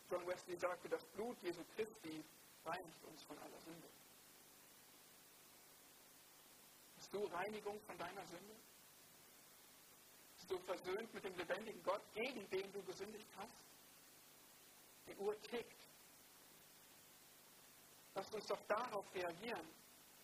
[0.09, 2.23] John Wesley sagte, das Blut Jesu Christi
[2.65, 3.89] reinigt uns von aller Sünde.
[6.95, 8.55] Bist du Reinigung von deiner Sünde?
[10.35, 13.63] Bist du versöhnt mit dem lebendigen Gott, gegen den du gesündigt hast?
[15.07, 15.89] Die Uhr tickt.
[18.15, 19.67] Lass uns doch darauf reagieren.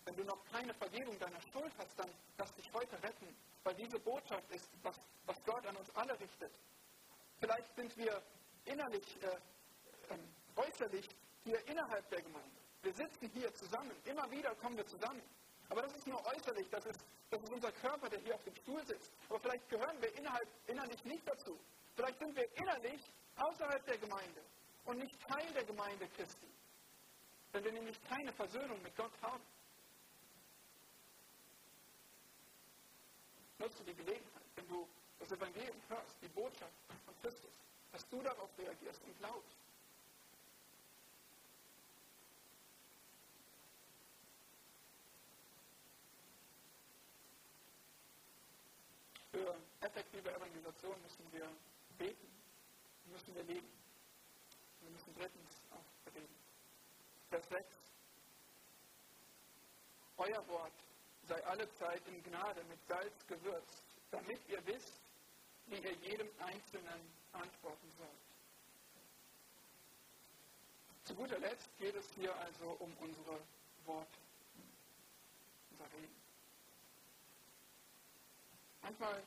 [0.06, 4.00] Wenn du noch keine Vergebung deiner Schuld hast, dann lass dich heute retten, weil diese
[4.00, 6.52] Botschaft ist, was, was Gott an uns alle richtet.
[7.40, 8.22] Vielleicht sind wir
[8.66, 9.38] innerlich äh,
[10.10, 11.08] ähm, äußerlich
[11.50, 12.58] hier innerhalb der Gemeinde.
[12.84, 13.92] Wir sitzen hier zusammen.
[14.06, 15.22] Immer wieder kommen wir zusammen.
[15.70, 16.70] Aber das ist nur äußerlich.
[16.70, 19.12] Das ist, das ist unser Körper, der hier auf dem Stuhl sitzt.
[19.30, 21.58] Aber vielleicht gehören wir innerhalb, innerlich nicht dazu.
[21.96, 23.02] Vielleicht sind wir innerlich
[23.36, 24.42] außerhalb der Gemeinde
[24.86, 26.48] und nicht Teil der Gemeinde Christi.
[27.52, 29.44] Wenn wir nämlich keine Versöhnung mit Gott haben.
[33.58, 34.88] Nutze die Gelegenheit, wenn du
[35.20, 36.74] das Evangelium hörst, die Botschaft
[37.06, 37.52] von Christus,
[37.92, 39.58] dass du darauf reagierst und glaubst.
[49.32, 49.56] Für
[50.80, 51.50] Evangelisation müssen wir
[51.98, 52.28] beten,
[53.06, 53.70] müssen wir leben.
[54.82, 56.36] Wir müssen drittens auch reden.
[57.30, 57.66] Vers 6.
[60.18, 60.74] Euer Wort
[61.28, 65.02] sei alle Zeit in Gnade mit Salz gewürzt, damit ihr wisst,
[65.68, 67.02] wie ihr jedem Einzelnen
[67.34, 68.10] antworten sollt.
[71.04, 73.40] Zu guter Letzt geht es hier also um unsere
[73.86, 74.18] Worte,
[75.72, 76.22] unser Reden.
[78.82, 79.24] Manchmal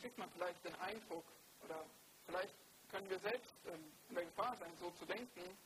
[0.00, 1.24] kriegt man vielleicht den Eindruck,
[1.64, 1.84] oder
[2.26, 2.54] vielleicht
[2.90, 5.58] können wir selbst ähm, in der Gefahr sein, so zu denken,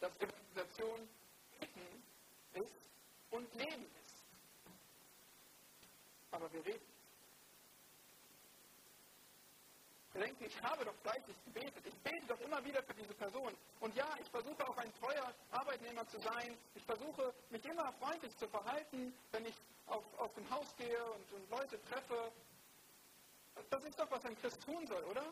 [0.00, 1.08] dass Evangelisation
[1.60, 2.02] Bitten
[2.54, 2.72] ist
[3.30, 4.24] und Leben ist.
[6.30, 6.90] Aber wir reden.
[10.12, 11.86] Da denken, ich habe doch fleißig gebetet.
[11.86, 13.56] Ich bete doch immer wieder für diese Person.
[13.78, 16.56] Und ja, ich versuche auch ein treuer Arbeitnehmer zu sein.
[16.74, 19.54] Ich versuche, mich immer freundlich zu verhalten, wenn ich
[19.86, 22.32] auf, auf dem Haus gehe und, und Leute treffe.
[23.68, 25.24] Das ist doch, was ein Christ tun soll, oder?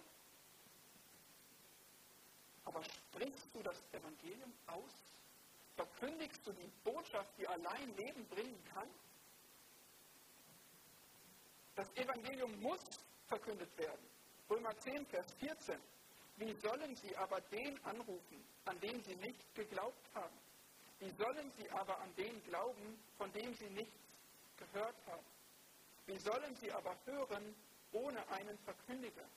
[2.65, 4.93] Aber sprichst du das Evangelium aus?
[5.77, 8.89] Verkündigst du die Botschaft, die allein Leben bringen kann?
[11.77, 12.81] Das Evangelium muss
[13.29, 14.05] verkündet werden.
[14.51, 15.81] Römer 10, Vers 14.
[16.37, 20.37] Wie sollen sie aber den anrufen, an den sie nicht geglaubt haben?
[20.99, 23.97] Wie sollen sie aber an den glauben, von dem sie nichts
[24.57, 25.27] gehört haben?
[26.07, 27.55] Wie sollen sie aber hören
[27.93, 29.29] ohne einen Verkündiger?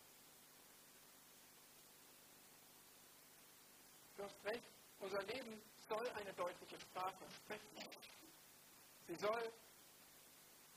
[4.17, 4.63] Du hast recht,
[4.99, 7.89] unser Leben soll eine deutliche Sprache sprechen.
[9.07, 9.51] Sie soll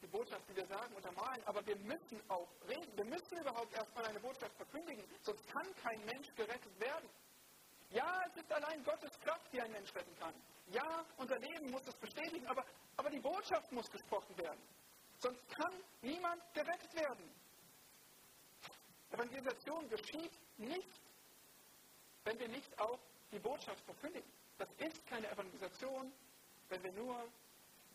[0.00, 2.96] die Botschaft, die wir sagen, untermalen, aber wir müssen auch reden.
[2.96, 7.08] Wir müssen überhaupt erstmal eine Botschaft verkündigen, sonst kann kein Mensch gerettet werden.
[7.90, 10.34] Ja, es ist allein Gottes Kraft, die ein Mensch retten kann.
[10.66, 12.64] Ja, unser Leben muss es bestätigen, aber,
[12.96, 14.60] aber die Botschaft muss gesprochen werden.
[15.18, 15.72] Sonst kann
[16.02, 17.43] niemand gerettet werden.
[19.14, 20.88] Evangelisation geschieht nicht,
[22.24, 22.98] wenn wir nicht auch
[23.30, 24.28] die Botschaft verkündigen.
[24.58, 26.12] Das ist keine Evangelisation,
[26.68, 27.16] wenn wir nur,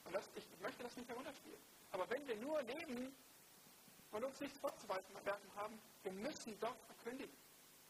[0.06, 1.60] und das, ich möchte das nicht herunterspielen,
[1.92, 3.14] aber wenn wir nur leben
[4.12, 5.16] und uns nichts vorzuweisen
[5.56, 7.36] haben, wir müssen doch verkündigen.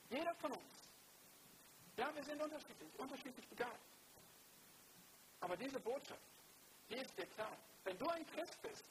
[0.10, 0.90] Jeder von uns.
[1.98, 3.80] Ja, wir sind unterschiedlich, unterschiedlich begabt.
[5.42, 6.22] Aber diese Botschaft,
[6.90, 7.56] die ist dir klar.
[7.84, 8.86] Wenn du ein Christ bist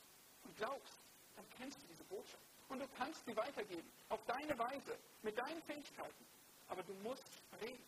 [0.45, 0.95] und glaubst,
[1.37, 2.48] dann kennst du diese Botschaft.
[2.69, 6.27] Und du kannst sie weitergeben, auf deine Weise, mit deinen Fähigkeiten.
[6.69, 7.25] Aber du musst
[7.61, 7.85] reden.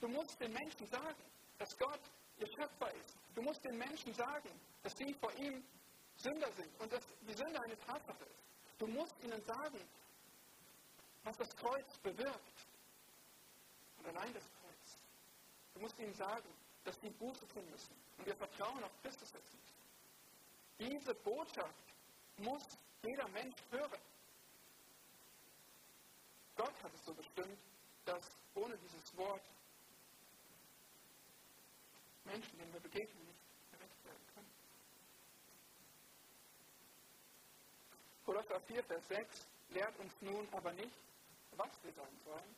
[0.00, 1.22] Du musst den Menschen sagen,
[1.58, 2.00] dass Gott
[2.38, 3.16] ihr Schöpfer ist.
[3.34, 4.50] Du musst den Menschen sagen,
[4.82, 5.64] dass sie vor ihm
[6.16, 8.42] Sünder sind und dass die Sünde eine Tatsache ist.
[8.78, 9.78] Du musst ihnen sagen,
[11.24, 12.66] was das Kreuz bewirkt.
[13.98, 14.98] Und allein das Kreuz.
[15.74, 16.48] Du musst ihnen sagen,
[16.84, 20.92] dass sie Buße tun müssen und ihr Vertrauen auf Christus setzen müssen.
[20.92, 21.94] Diese Botschaft
[22.38, 22.64] muss
[23.02, 24.00] jeder Mensch hören.
[26.56, 27.58] Gott hat es so bestimmt,
[28.04, 28.22] dass
[28.54, 29.42] ohne dieses Wort
[32.24, 33.40] Menschen, denen wir begegnen, nicht
[33.72, 34.52] gerecht werden können.
[38.24, 40.96] Kolosser 4, Vers 6 lehrt uns nun aber nicht,
[41.56, 42.56] was wir sagen sollen,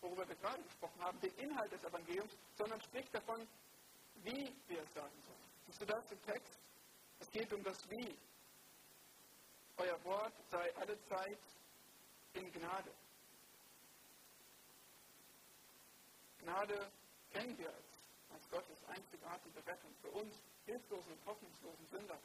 [0.00, 3.46] worüber wir gerade gesprochen haben, den Inhalt des Evangeliums, sondern spricht davon,
[4.22, 5.46] wie wir es sagen sollen.
[5.66, 6.58] Siehst du das im Text?
[7.20, 8.16] Es geht um das Wie.
[9.78, 11.38] Euer Wort sei alle Zeit
[12.32, 12.90] in Gnade.
[16.38, 16.90] Gnade
[17.30, 17.86] kennen wir als,
[18.32, 22.18] als Gottes einzigartige Rettung für uns, hilflosen und hoffnungslosen Sünder.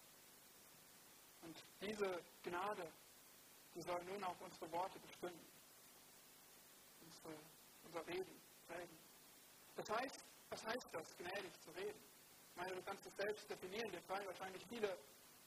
[1.42, 2.88] Und diese Gnade,
[3.76, 5.46] die soll nun auch unsere Worte bestimmen,
[7.02, 7.36] unsere,
[7.84, 8.98] unser Reden prägen.
[9.76, 12.00] Das heißt, was heißt das, gnädig zu reden?
[12.52, 14.98] Ich meine, du kannst es selbst definieren, dir fallen wahrscheinlich viele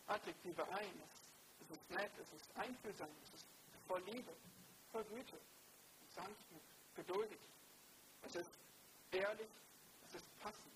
[0.06, 1.02] Adjektive ein.
[1.02, 1.23] Es
[1.70, 3.46] ist nett, es ist einfühlsam, es ist
[3.86, 4.32] voll Liebe,
[4.92, 5.38] voll Güte,
[6.14, 6.62] sanftmut,
[6.94, 7.38] geduldig.
[8.22, 8.50] Es ist
[9.10, 9.48] ehrlich,
[10.06, 10.72] es ist passend,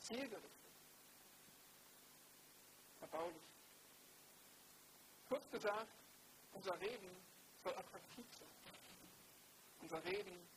[0.00, 0.50] zielgerichtet,
[3.00, 3.42] erbaulich.
[5.28, 5.88] Kurz gesagt,
[6.52, 7.10] unser Reden
[7.62, 8.48] soll attraktiv sein.
[9.80, 10.48] Unser Reden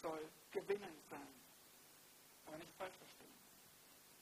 [0.00, 1.28] soll gewinnend sein.
[2.46, 3.34] Aber nicht falsch verstehen.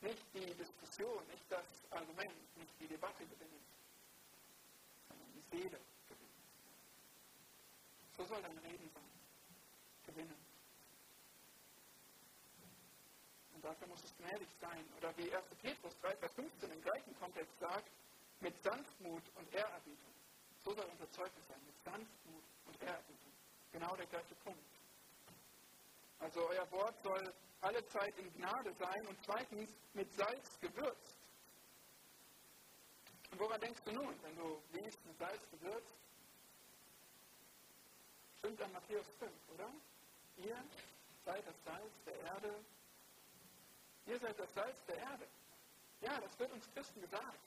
[0.01, 3.78] Nicht die Diskussion, nicht das Argument, nicht die Debatte gewinnen, sondern die
[5.51, 6.43] Seele gewinnen.
[8.17, 9.11] So soll dein Reden sein.
[10.07, 10.37] Gewinnen.
[13.55, 14.85] Und dafür muss es gnädig sein.
[14.99, 15.45] Oder wie 1.
[15.61, 17.91] Petrus 3, Vers 15 im gleichen Kontext sagt,
[18.41, 20.13] mit Sanftmut und Ehrerbietung.
[20.65, 23.33] So soll unser Zeugnis sein, mit Sanftmut und Ehrerbietung.
[23.73, 24.61] Genau der gleiche Punkt.
[26.21, 31.18] Also euer Wort soll alle Zeit in Gnade sein und zweitens mit Salz gewürzt.
[33.31, 35.99] Und woran denkst du nun, wenn du liest mit Salz gewürzt?
[38.39, 39.71] Stimmt an Matthäus 5, oder?
[40.37, 40.57] Ihr
[41.25, 42.55] seid das Salz der Erde.
[44.07, 45.27] Ihr seid das Salz der Erde.
[46.01, 47.39] Ja, das wird uns Christen gesagt.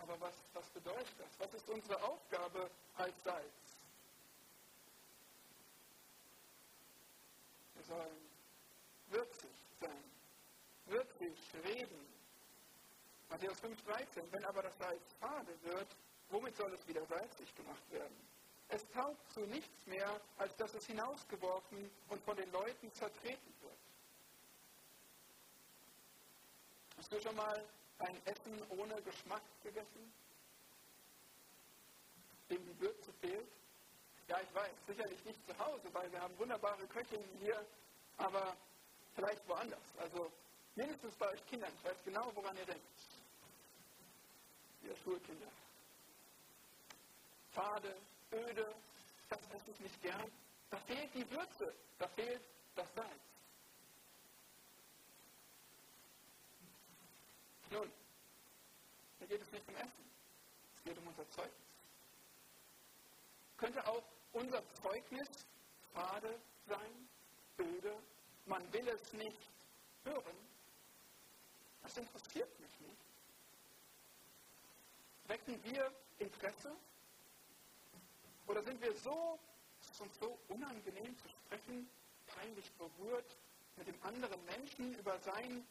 [0.00, 1.28] Aber was, was bedeutet das?
[1.38, 3.52] Was ist unsere Aufgabe als Salz?
[7.74, 8.28] Wir sollen
[9.08, 9.50] würzig
[9.80, 10.04] sein,
[10.86, 12.07] würzig reden.
[13.30, 15.88] Matthäus 5,13, wenn aber das Salz fade wird,
[16.30, 18.16] womit soll es wieder salzig gemacht werden?
[18.68, 23.78] Es taugt zu nichts mehr, als dass es hinausgeworfen und von den Leuten zertreten wird.
[26.98, 27.64] Hast du schon mal
[27.98, 30.12] ein Essen ohne Geschmack gegessen?
[32.50, 33.48] Dem die Würze fehlt?
[34.26, 37.64] Ja, ich weiß, sicherlich nicht zu Hause, weil wir haben wunderbare Köchinnen hier,
[38.18, 38.54] aber
[39.14, 39.80] vielleicht woanders.
[39.98, 40.30] Also
[40.74, 41.72] mindestens bei euch Kindern.
[41.74, 42.86] Ich weiß genau, woran ihr denkt.
[44.88, 45.52] Ihr Schulkinder.
[47.52, 47.94] Fade,
[48.32, 48.74] öde,
[49.28, 50.32] das esse ich nicht gern.
[50.70, 52.40] Da fehlt die Würze, da fehlt
[52.74, 53.22] das Salz.
[57.70, 57.92] Nun,
[59.18, 60.10] hier geht es nicht um Essen,
[60.76, 61.52] es geht um unser Zeugnis.
[63.58, 65.28] Könnte auch unser Zeugnis
[65.92, 67.08] fade sein,
[67.58, 67.94] öde,
[68.46, 69.50] man will es nicht
[70.04, 70.36] hören?
[71.82, 73.07] Das interessiert mich nicht.
[75.46, 76.74] Wecken wir Interesse?
[78.46, 79.38] Oder sind wir so,
[79.80, 81.88] es ist uns so unangenehm zu sprechen,
[82.26, 83.36] peinlich berührt,
[83.76, 85.66] mit dem anderen Menschen über sein,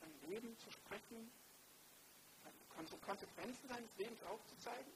[0.00, 1.30] sein Leben zu sprechen,
[3.06, 4.92] Konsequenzen seines Lebens aufzuzeigen,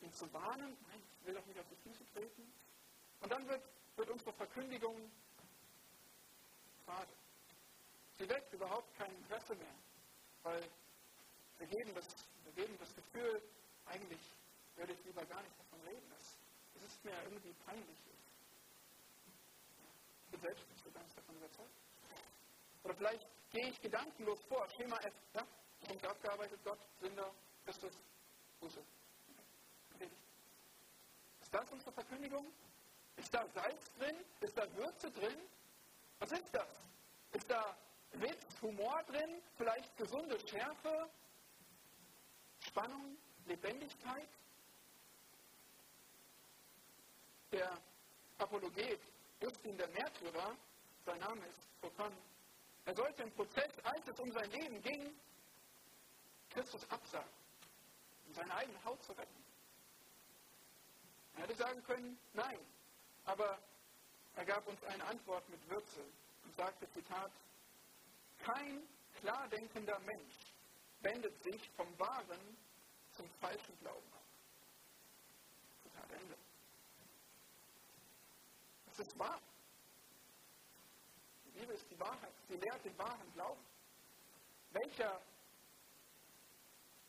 [0.00, 2.52] ihn zu warnen, nein, ich will doch nicht auf die Füße treten.
[3.20, 3.62] Und dann wird,
[3.96, 5.10] wird unsere Verkündigung
[6.84, 7.12] fade.
[8.18, 9.74] Sie weckt überhaupt kein Interesse mehr,
[10.42, 10.62] weil
[11.58, 12.06] wir geben das,
[12.44, 13.42] wir geben das Gefühl,
[13.86, 14.20] eigentlich
[14.76, 16.12] würde ich lieber gar nicht davon reden.
[16.74, 17.96] Es ist mir irgendwie peinlich.
[20.24, 21.74] Ich bin selbst nicht so ganz davon überzeugt.
[22.82, 24.68] Oder vielleicht gehe ich gedankenlos vor.
[24.70, 25.14] Schema F.
[25.34, 25.46] Ja?
[25.86, 26.60] Punkt abgearbeitet.
[26.64, 27.32] Gott, Sünder,
[27.64, 27.92] Christus,
[28.60, 28.82] Buße.
[31.40, 32.46] Ist das unsere Verkündigung?
[33.16, 34.16] Ist da Salz drin?
[34.40, 35.38] Ist da Würze drin?
[36.18, 36.68] Was ist das?
[37.32, 37.76] Ist da
[38.12, 39.40] Witz, Humor drin?
[39.56, 41.08] Vielleicht gesunde Schärfe?
[42.74, 43.16] Spannung?
[43.46, 44.28] Lebendigkeit?
[47.52, 47.78] Der
[48.38, 49.00] Apologet
[49.40, 50.56] Justin der Märtyrer,
[51.06, 52.12] sein Name ist Proton,
[52.84, 55.14] er sollte im Prozess, als es um sein Leben ging,
[56.50, 57.30] Christus absagen,
[58.26, 59.44] um seine eigene Haut zu retten.
[61.36, 62.58] Er hätte sagen können, nein,
[63.24, 63.56] aber
[64.34, 66.04] er gab uns eine Antwort mit Würze
[66.42, 67.30] und sagte, Zitat,
[68.38, 68.82] kein
[69.20, 70.54] klar denkender Mensch
[71.04, 72.56] wendet sich vom wahren
[73.14, 74.22] zum falschen Glauben ab.
[75.82, 76.36] Zitat Ende.
[78.92, 79.40] Es ist wahr.
[81.46, 82.34] Die Liebe ist die Wahrheit.
[82.48, 83.64] Sie lehrt den wahren Glauben.
[84.70, 85.20] Welcher,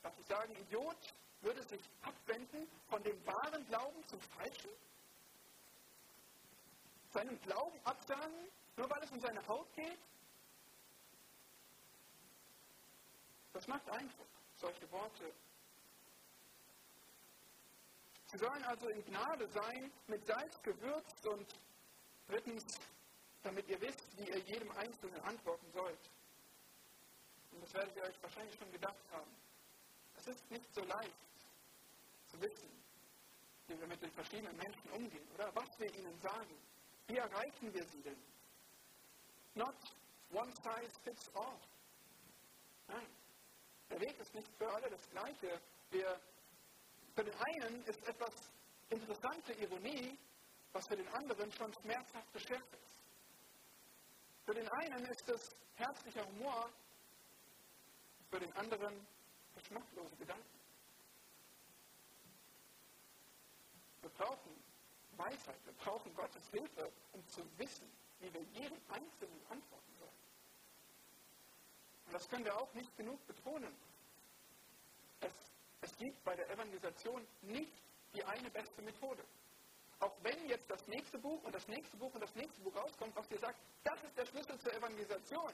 [0.04, 4.70] darf ich sagen, Idiot würde sich abwenden von dem wahren Glauben zum falschen?
[7.12, 10.00] Seinen Glauben absagen, nur weil es um seine Haut geht?
[13.54, 14.28] Das macht Eindruck,
[14.58, 15.34] solche Worte.
[18.36, 21.48] Sie sollen also in Gnade sein, mit Salz gewürzt und
[22.28, 22.66] drittens,
[23.44, 26.10] damit ihr wisst, wie ihr jedem Einzelnen antworten sollt.
[27.54, 29.32] Und das werdet ihr euch wahrscheinlich schon gedacht haben.
[30.18, 31.16] Es ist nicht so leicht
[32.28, 32.70] zu wissen,
[33.68, 36.58] wie wir mit den verschiedenen Menschen umgehen oder was wir ihnen sagen.
[37.08, 38.22] Wie erreichen wir sie denn?
[39.54, 39.76] Not
[40.34, 41.58] one size fits all.
[42.90, 43.08] Nein,
[43.90, 45.62] der Weg ist nicht für alle das Gleiche.
[45.92, 46.20] Wir,
[47.16, 48.34] für den einen ist etwas
[48.90, 50.18] interessante Ironie,
[50.74, 53.02] was für den anderen schon schmerzhafte Schärfe ist.
[54.46, 56.70] Für den einen ist es herzlicher Humor,
[58.30, 59.08] für den anderen
[59.56, 60.60] geschmacklose Gedanken.
[64.02, 64.64] Wir brauchen
[65.16, 67.90] Weisheit, wir brauchen Gottes Hilfe, um zu wissen,
[68.20, 70.12] wie wir jedem Einzelnen antworten sollen.
[72.08, 73.74] Und das können wir auch nicht genug betonen.
[75.22, 75.55] Es,
[75.86, 77.74] es gibt bei der Evangelisation nicht
[78.14, 79.24] die eine beste Methode.
[80.00, 83.16] Auch wenn jetzt das nächste Buch und das nächste Buch und das nächste Buch rauskommt,
[83.16, 85.54] was dir sagt, das ist der Schlüssel zur Evangelisation.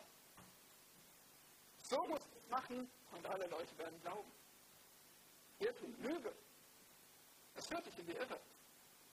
[1.77, 4.32] So muss es machen und alle Leute werden glauben.
[5.59, 6.34] Irrtum, Lüge.
[7.55, 8.39] Es führt dich in die Irre.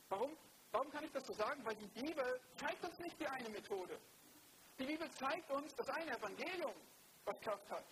[0.09, 0.37] Warum?
[0.71, 1.65] Warum kann ich das so sagen?
[1.65, 3.99] Weil die Bibel zeigt uns nicht die eine Methode.
[4.79, 6.75] Die Bibel zeigt uns das eine Evangelium,
[7.25, 7.85] was Kraft hat.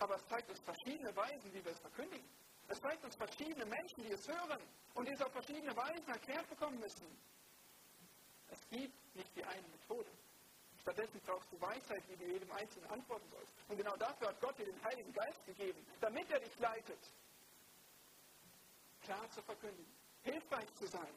[0.00, 2.28] Aber es zeigt uns verschiedene Weisen, wie wir es verkündigen.
[2.68, 4.60] Es zeigt uns verschiedene Menschen, die es hören
[4.94, 7.06] und die es auf verschiedene Weisen erklärt bekommen müssen.
[8.48, 10.10] Es gibt nicht die eine Methode.
[10.80, 13.52] Stattdessen brauchst du Weisheit, wie du jedem Einzelnen antworten sollst.
[13.68, 16.98] Und genau dafür hat Gott dir den Heiligen Geist gegeben, damit er dich leitet.
[19.02, 19.92] Klar zu verkündigen,
[20.22, 21.14] hilfreich zu sein.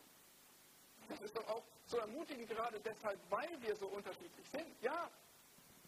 [1.08, 4.82] Das ist doch auch so ermutigend, gerade deshalb, weil wir so unterschiedlich sind.
[4.82, 5.10] Ja,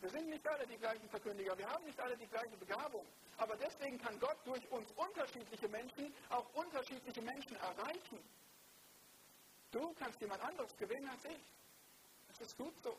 [0.05, 3.03] wir sind nicht alle die gleichen Verkündiger, wir haben nicht alle die gleiche Begabung.
[3.37, 8.19] Aber deswegen kann Gott durch uns unterschiedliche Menschen auch unterschiedliche Menschen erreichen.
[9.71, 11.41] Du kannst jemand anderes gewinnen als ich.
[12.27, 12.95] Das ist gut so.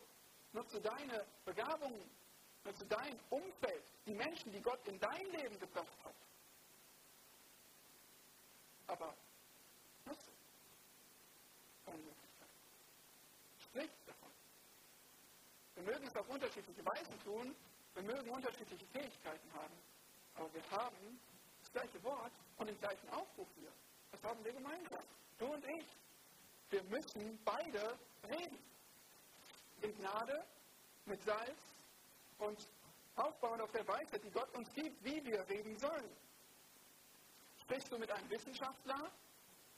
[0.53, 2.11] Nutze deine Begabungen,
[2.65, 6.15] nutze dein Umfeld, die Menschen, die Gott in dein Leben gebracht hat.
[8.89, 9.15] Aber
[10.07, 10.31] nutze.
[13.75, 14.31] nichts davon.
[15.77, 17.55] Wir mögen es auf unterschiedliche Weisen tun,
[17.95, 19.75] wir mögen unterschiedliche Fähigkeiten haben,
[20.35, 21.21] aber wir haben
[21.61, 23.71] das gleiche Wort und den gleichen Aufruf hier.
[24.13, 25.03] Das haben wir gemeinsam.
[25.39, 25.87] Du und ich.
[26.71, 27.97] Wir müssen beide
[28.29, 28.59] reden.
[29.83, 30.45] In Gnade,
[31.05, 31.59] mit Salz
[32.39, 32.59] und
[33.17, 36.11] aufbauen auf der Weisheit, die Gott uns gibt, wie wir reden sollen.
[37.61, 39.11] Sprichst du mit einem Wissenschaftler,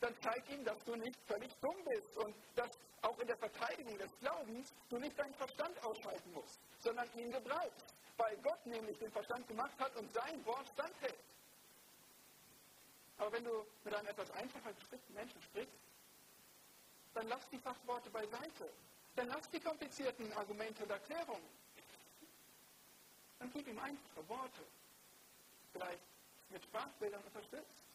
[0.01, 2.70] dann zeig ihm, dass du nicht völlig dumm bist und dass
[3.03, 7.94] auch in der Verteidigung des Glaubens du nicht deinen Verstand ausschalten musst, sondern ihn gebrauchst,
[8.16, 11.14] weil Gott nämlich den Verstand gemacht hat und sein Wort standhält.
[13.18, 15.74] Aber wenn du mit einem etwas einfacher gestrickten Menschen sprichst,
[17.14, 18.70] dann lass die Fachworte beiseite.
[19.16, 21.51] Dann lass die komplizierten Argumente und Erklärungen.
[23.40, 24.64] Dann gib ihm einfache Worte.
[25.72, 26.03] Vielleicht
[26.51, 27.88] mit Sprachbildern unterstützt.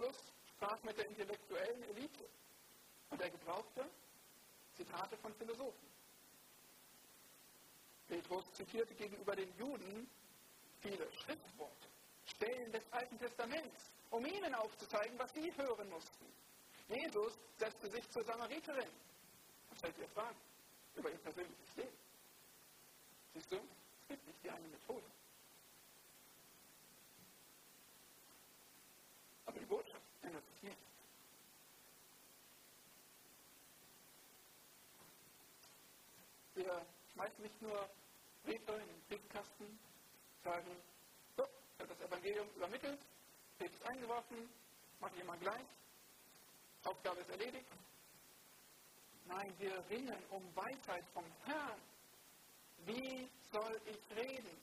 [0.00, 0.16] Paulus
[0.48, 2.24] sprach mit der intellektuellen Elite
[3.10, 3.84] und er gebrauchte
[4.74, 5.90] Zitate von Philosophen.
[8.08, 10.08] Petrus zitierte gegenüber den Juden
[10.80, 11.88] viele Schriftworte,
[12.24, 16.26] Stellen des Alten Testaments, um ihnen aufzuzeigen, was sie hören mussten.
[16.88, 18.88] Jesus setzte sich zur Samariterin
[19.68, 20.40] und stellte ihr Fragen
[20.96, 21.98] über ihr persönliches Leben.
[23.34, 25.06] Siehst du, es gibt nicht die eine Methode.
[29.50, 30.78] Aber die Botschaft ändert sich nicht.
[37.20, 37.90] Schmeißen nicht nur
[38.44, 39.78] Briefe in den Briefkasten,
[40.42, 40.70] sagen,
[41.36, 42.98] so, ich habe das Evangelium übermittelt,
[43.58, 44.48] Brief ist eingeworfen,
[45.14, 45.66] ich immer gleich,
[46.84, 47.66] Aufgabe ist erledigt.
[49.26, 51.78] Nein, wir ringen um Weisheit vom Herrn.
[52.86, 54.56] Wie soll ich reden?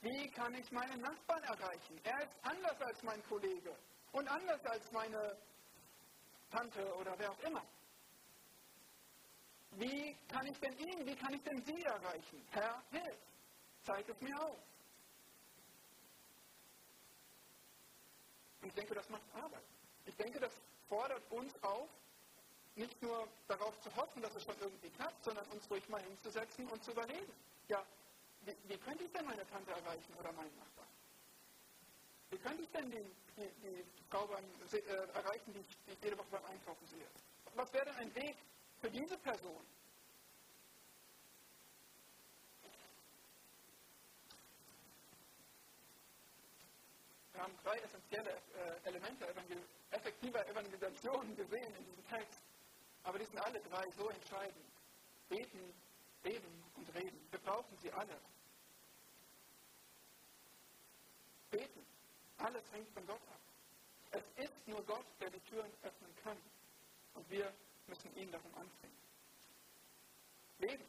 [0.00, 2.00] Wie kann ich meinen Nachbarn erreichen?
[2.04, 3.76] Er ist anders als mein Kollege
[4.12, 5.36] und anders als meine
[6.50, 7.62] Tante oder wer auch immer.
[9.76, 12.46] Wie kann ich denn ihn, wie kann ich denn sie erreichen?
[12.50, 13.16] Herr, hilf,
[13.84, 14.58] zeig es mir auf.
[18.62, 19.64] Ich denke, das macht Arbeit.
[20.04, 20.52] Ich denke, das
[20.88, 21.88] fordert uns auf,
[22.76, 26.66] nicht nur darauf zu hoffen, dass es schon irgendwie klappt, sondern uns ruhig mal hinzusetzen
[26.68, 27.32] und zu überlegen.
[27.68, 27.84] Ja,
[28.42, 30.88] wie, wie könnte ich denn meine Tante erreichen oder meinen Nachbarn?
[32.30, 34.78] Wie könnte ich denn die, die, die Frau beim, äh,
[35.14, 37.06] erreichen, die ich, die ich jede Woche beim Einkaufen sehe?
[37.54, 38.36] Was wäre denn ein Weg
[38.82, 39.64] für diese Person?
[47.32, 49.26] Wir haben drei essentielle äh, Elemente
[49.90, 52.40] effektiver Evangelisation gesehen in diesem Text.
[53.04, 54.66] Aber die sind alle drei so entscheidend.
[55.28, 55.74] Beten,
[56.24, 57.28] reden und reden.
[57.30, 58.20] Wir brauchen sie alle.
[61.50, 61.86] Beten.
[62.38, 63.40] Alles hängt von Gott ab.
[64.10, 66.36] Es ist nur Gott, der die Türen öffnen kann.
[67.14, 67.52] Und wir
[67.86, 68.98] müssen ihn darum anfangen.
[70.58, 70.84] Leben,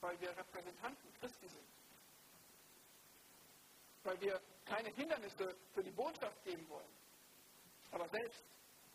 [0.00, 1.68] weil wir Repräsentanten Christi sind.
[4.02, 6.92] Weil wir keine Hindernisse für die Botschaft geben wollen,
[7.90, 8.44] aber selbst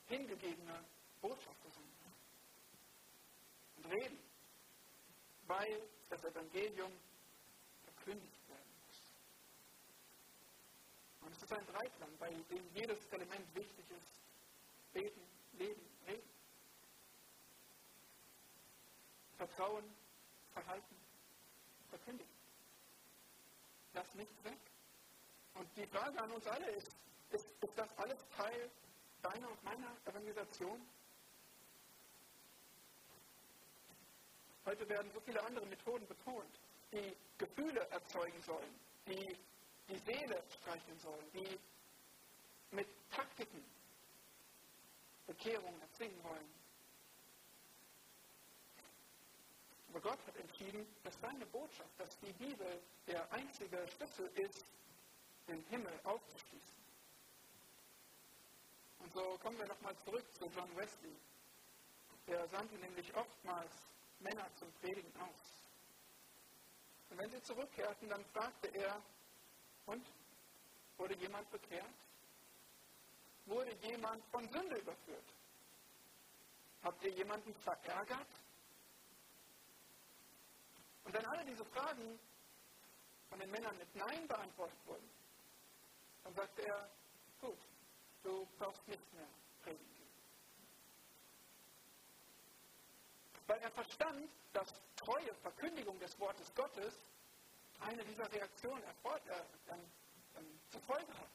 [0.07, 0.83] hingegebene
[1.21, 1.89] Botschafter sind
[3.83, 4.19] und reden,
[5.47, 6.91] weil das Evangelium
[7.83, 9.01] verkündigt werden muss.
[11.21, 14.21] Und es ist ein Dreiklang, bei dem jedes Element wichtig ist.
[14.93, 15.21] Beten,
[15.53, 16.29] leben, reden.
[19.39, 19.85] Vertrauen,
[20.51, 20.95] verhalten,
[21.89, 22.33] verkündigen.
[23.93, 24.59] Lass nichts weg.
[25.53, 26.91] Und die Frage an uns alle ist,
[27.31, 28.69] ist, ist das alles Teil
[29.21, 30.81] deiner und meiner Evangelisation?
[34.65, 36.59] Heute werden so viele andere Methoden betont,
[36.91, 39.37] die Gefühle erzeugen sollen, die
[39.87, 41.59] die Seele streicheln sollen, die
[42.75, 43.63] mit Taktiken
[45.27, 46.59] Bekehrung erzwingen wollen.
[49.89, 54.66] Aber Gott hat entschieden, dass seine Botschaft, dass die Bibel der einzige Schlüssel ist,
[55.47, 56.78] den Himmel aufzuschließen.
[58.97, 61.16] Und so kommen wir nochmal zurück zu John Wesley.
[62.26, 63.72] Der sandte nämlich oftmals
[64.20, 65.64] Männer zum Predigen aus.
[67.12, 68.99] Und wenn sie zurückkehrten, dann fragte er,
[69.86, 70.03] und
[70.97, 71.93] wurde jemand bekehrt?
[73.45, 75.36] Wurde jemand von Sünde überführt?
[76.82, 78.28] Habt ihr jemanden verärgert?
[81.10, 82.20] Und wenn alle diese Fragen
[83.32, 85.10] von den Männern mit Nein beantwortet wurden,
[86.24, 86.88] dann sagte er,
[87.41, 87.57] gut,
[88.22, 89.28] du brauchst nicht mehr
[89.64, 90.07] predigen.
[93.47, 96.93] Weil er verstand, dass treue Verkündigung des Wortes Gottes
[97.80, 99.74] eine dieser Reaktionen erfordert, äh,
[100.39, 101.32] äh, zur Folge hat.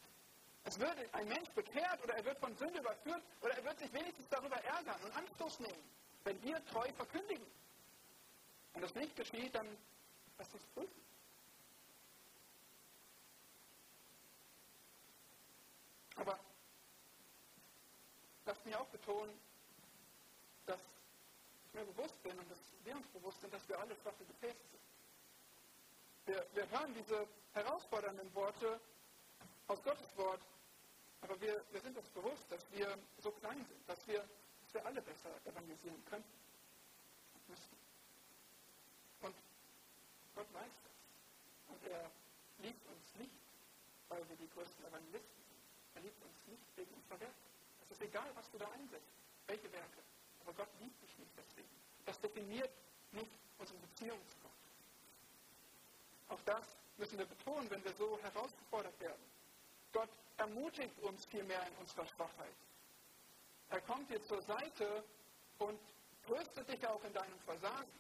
[0.67, 3.93] Es würde ein Mensch bekehrt oder er wird von Sünde überführt oder er wird sich
[3.93, 5.91] wenigstens darüber ärgern und Anstoß nehmen,
[6.23, 7.45] wenn wir treu verkündigen.
[8.75, 9.67] Wenn das nicht geschieht, dann
[10.37, 11.05] lass uns prüfen.
[16.17, 16.39] Aber
[18.45, 19.33] lasst mich auch betonen,
[20.67, 20.81] dass
[21.69, 24.59] ich mir bewusst bin und dass wir uns bewusst sind, dass wir alle schwache Gefäße
[24.71, 24.83] sind.
[26.27, 28.81] Wir, wir hören diese herausfordernden Worte
[29.69, 30.41] aus Gottes Wort,
[31.21, 34.87] aber wir, wir sind uns bewusst, dass wir so klein sind, dass wir, dass wir
[34.87, 36.33] alle besser evangelisieren könnten
[37.35, 37.84] und müssten.
[40.35, 40.93] Gott weiß das.
[41.69, 42.11] Und er
[42.59, 43.35] liebt uns nicht,
[44.09, 45.63] weil wir die größten Evangelisten sind.
[45.95, 47.45] Er liebt uns nicht wegen unserer Werke.
[47.83, 49.13] Es ist egal, was du da einsetzt,
[49.47, 50.03] welche Werke.
[50.43, 51.69] Aber Gott liebt dich nicht deswegen.
[52.05, 52.71] Das definiert
[53.13, 54.51] nicht unsere Beziehung zu Gott.
[56.29, 56.65] Auch das
[56.97, 59.23] müssen wir betonen, wenn wir so herausgefordert werden.
[59.93, 62.55] Gott ermutigt uns vielmehr in unserer Schwachheit.
[63.71, 65.05] Er kommt dir zur Seite
[65.59, 65.79] und
[66.27, 67.91] tröstet dich auch in deinem Versagen.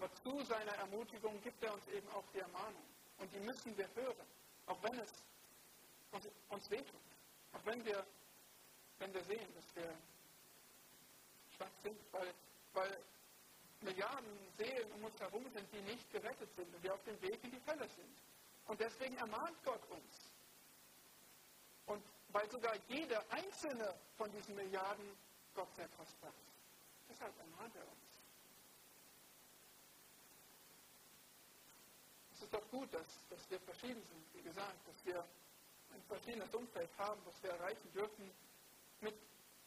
[0.00, 2.82] Aber zu seiner Ermutigung gibt er uns eben auch die Ermahnung.
[3.18, 4.26] Und die müssen wir hören,
[4.64, 5.12] auch wenn es
[6.48, 6.94] uns, wehtut.
[7.52, 8.06] Auch wenn wir,
[8.98, 9.94] wenn wir sehen, dass wir
[11.54, 12.32] schwach sind, weil,
[12.72, 12.98] weil
[13.82, 17.44] Milliarden Seelen um uns herum sind, die nicht gerettet sind und die auf dem Weg
[17.44, 18.16] in die Hölle sind.
[18.68, 20.32] Und deswegen ermahnt Gott uns.
[21.84, 25.14] Und weil sogar jede einzelne von diesen Milliarden
[25.54, 27.10] Gott sehr kostbar ist.
[27.10, 28.10] Deshalb ermahnt er uns.
[32.39, 35.24] Es ist doch gut, dass, dass wir verschieden sind, wie gesagt, dass wir
[35.92, 38.28] ein verschiedenes Umfeld haben, das wir erreichen dürfen
[39.00, 39.14] mit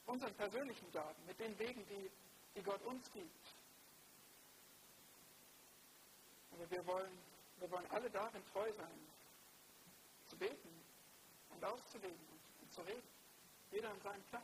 [0.06, 2.12] unseren persönlichen Gaben, mit den Wegen, die,
[2.56, 3.46] die Gott uns gibt.
[6.52, 7.18] Aber wir wollen,
[7.60, 9.08] wir wollen alle darin treu sein,
[10.28, 10.84] zu beten
[11.52, 13.08] und auszulegen und, und zu reden.
[13.72, 14.44] Jeder an seinem Platz.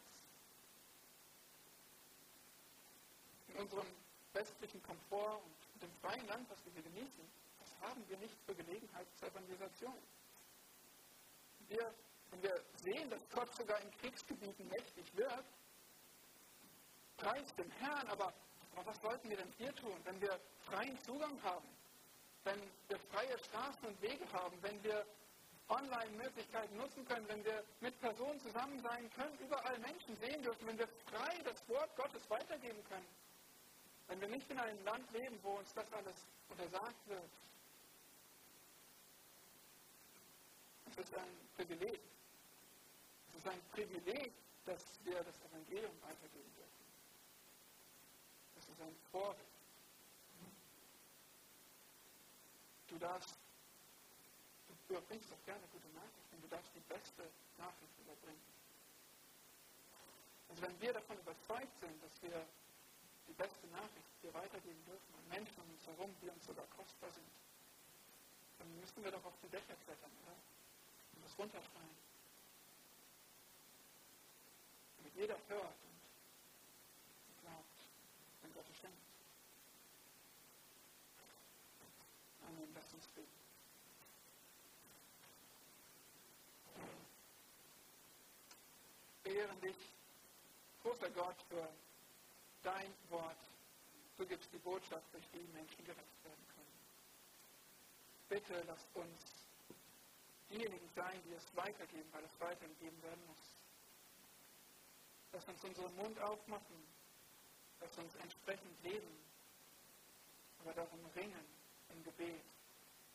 [3.50, 3.88] In unserem
[4.32, 7.40] westlichen Komfort und dem freien Land, was wir hier genießen,
[7.82, 9.98] haben wir nicht für Gelegenheit zur Evangelisation.
[11.68, 11.94] Wir,
[12.32, 15.54] wenn wir sehen, dass Gott sogar in Kriegsgebieten mächtig wirkt,
[17.18, 18.34] preist dem Herrn, aber,
[18.76, 21.68] aber was sollten wir denn hier tun, wenn wir freien Zugang haben?
[22.44, 25.06] wenn wir freie Straßen und Wege haben, wenn wir
[25.68, 30.80] Online-Möglichkeiten nutzen können, wenn wir mit Personen zusammen sein können, überall Menschen sehen dürfen, wenn
[30.80, 33.06] wir frei das Wort Gottes weitergeben können,
[34.08, 36.16] wenn wir nicht in einem Land leben, wo uns das alles
[36.50, 37.30] untersagt wird.
[40.92, 42.00] Es ist ein Privileg.
[43.30, 44.34] Es ist ein Privileg,
[44.66, 46.86] dass wir das Evangelium weitergeben dürfen.
[48.58, 49.40] Es ist ein Vorrecht.
[52.88, 53.36] Du darfst,
[54.68, 58.42] du überbringst doch gerne gute Nachrichten, du darfst die beste Nachricht überbringen.
[60.50, 62.46] Also wenn wir davon überzeugt sind, dass wir
[63.28, 67.12] die beste Nachricht hier weitergeben dürfen an Menschen um uns herum, die uns sogar kostbar
[67.12, 67.30] sind,
[68.58, 70.36] dann müssen wir doch auf die Dächer klettern, oder?
[71.20, 71.98] Und das runterschreien.
[74.98, 75.76] Damit jeder hört
[77.28, 77.80] und glaubt,
[78.42, 78.96] wenn Gott es schenkt.
[82.48, 82.70] Amen.
[82.74, 83.28] Lass uns beten.
[89.26, 89.76] Ehren dich,
[90.82, 91.68] großer Gott, für
[92.64, 93.38] dein Wort.
[94.18, 96.80] Du gibst die Botschaft, durch die Menschen gerettet werden können.
[98.30, 99.39] Bitte lass uns
[100.50, 103.56] diejenigen sein, die es weitergeben, weil es weitergegeben werden muss.
[105.32, 106.84] Lass uns unseren Mund aufmachen,
[107.80, 109.20] lass uns entsprechend leben,
[110.62, 111.46] aber darum ringen,
[111.90, 112.44] im Gebet,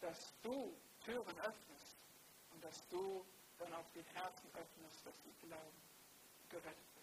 [0.01, 0.75] dass du
[1.05, 1.97] Türen öffnest
[2.53, 3.25] und dass du
[3.59, 5.83] dann auch die Herzen öffnest, dass sie glauben,
[6.51, 6.94] gerettet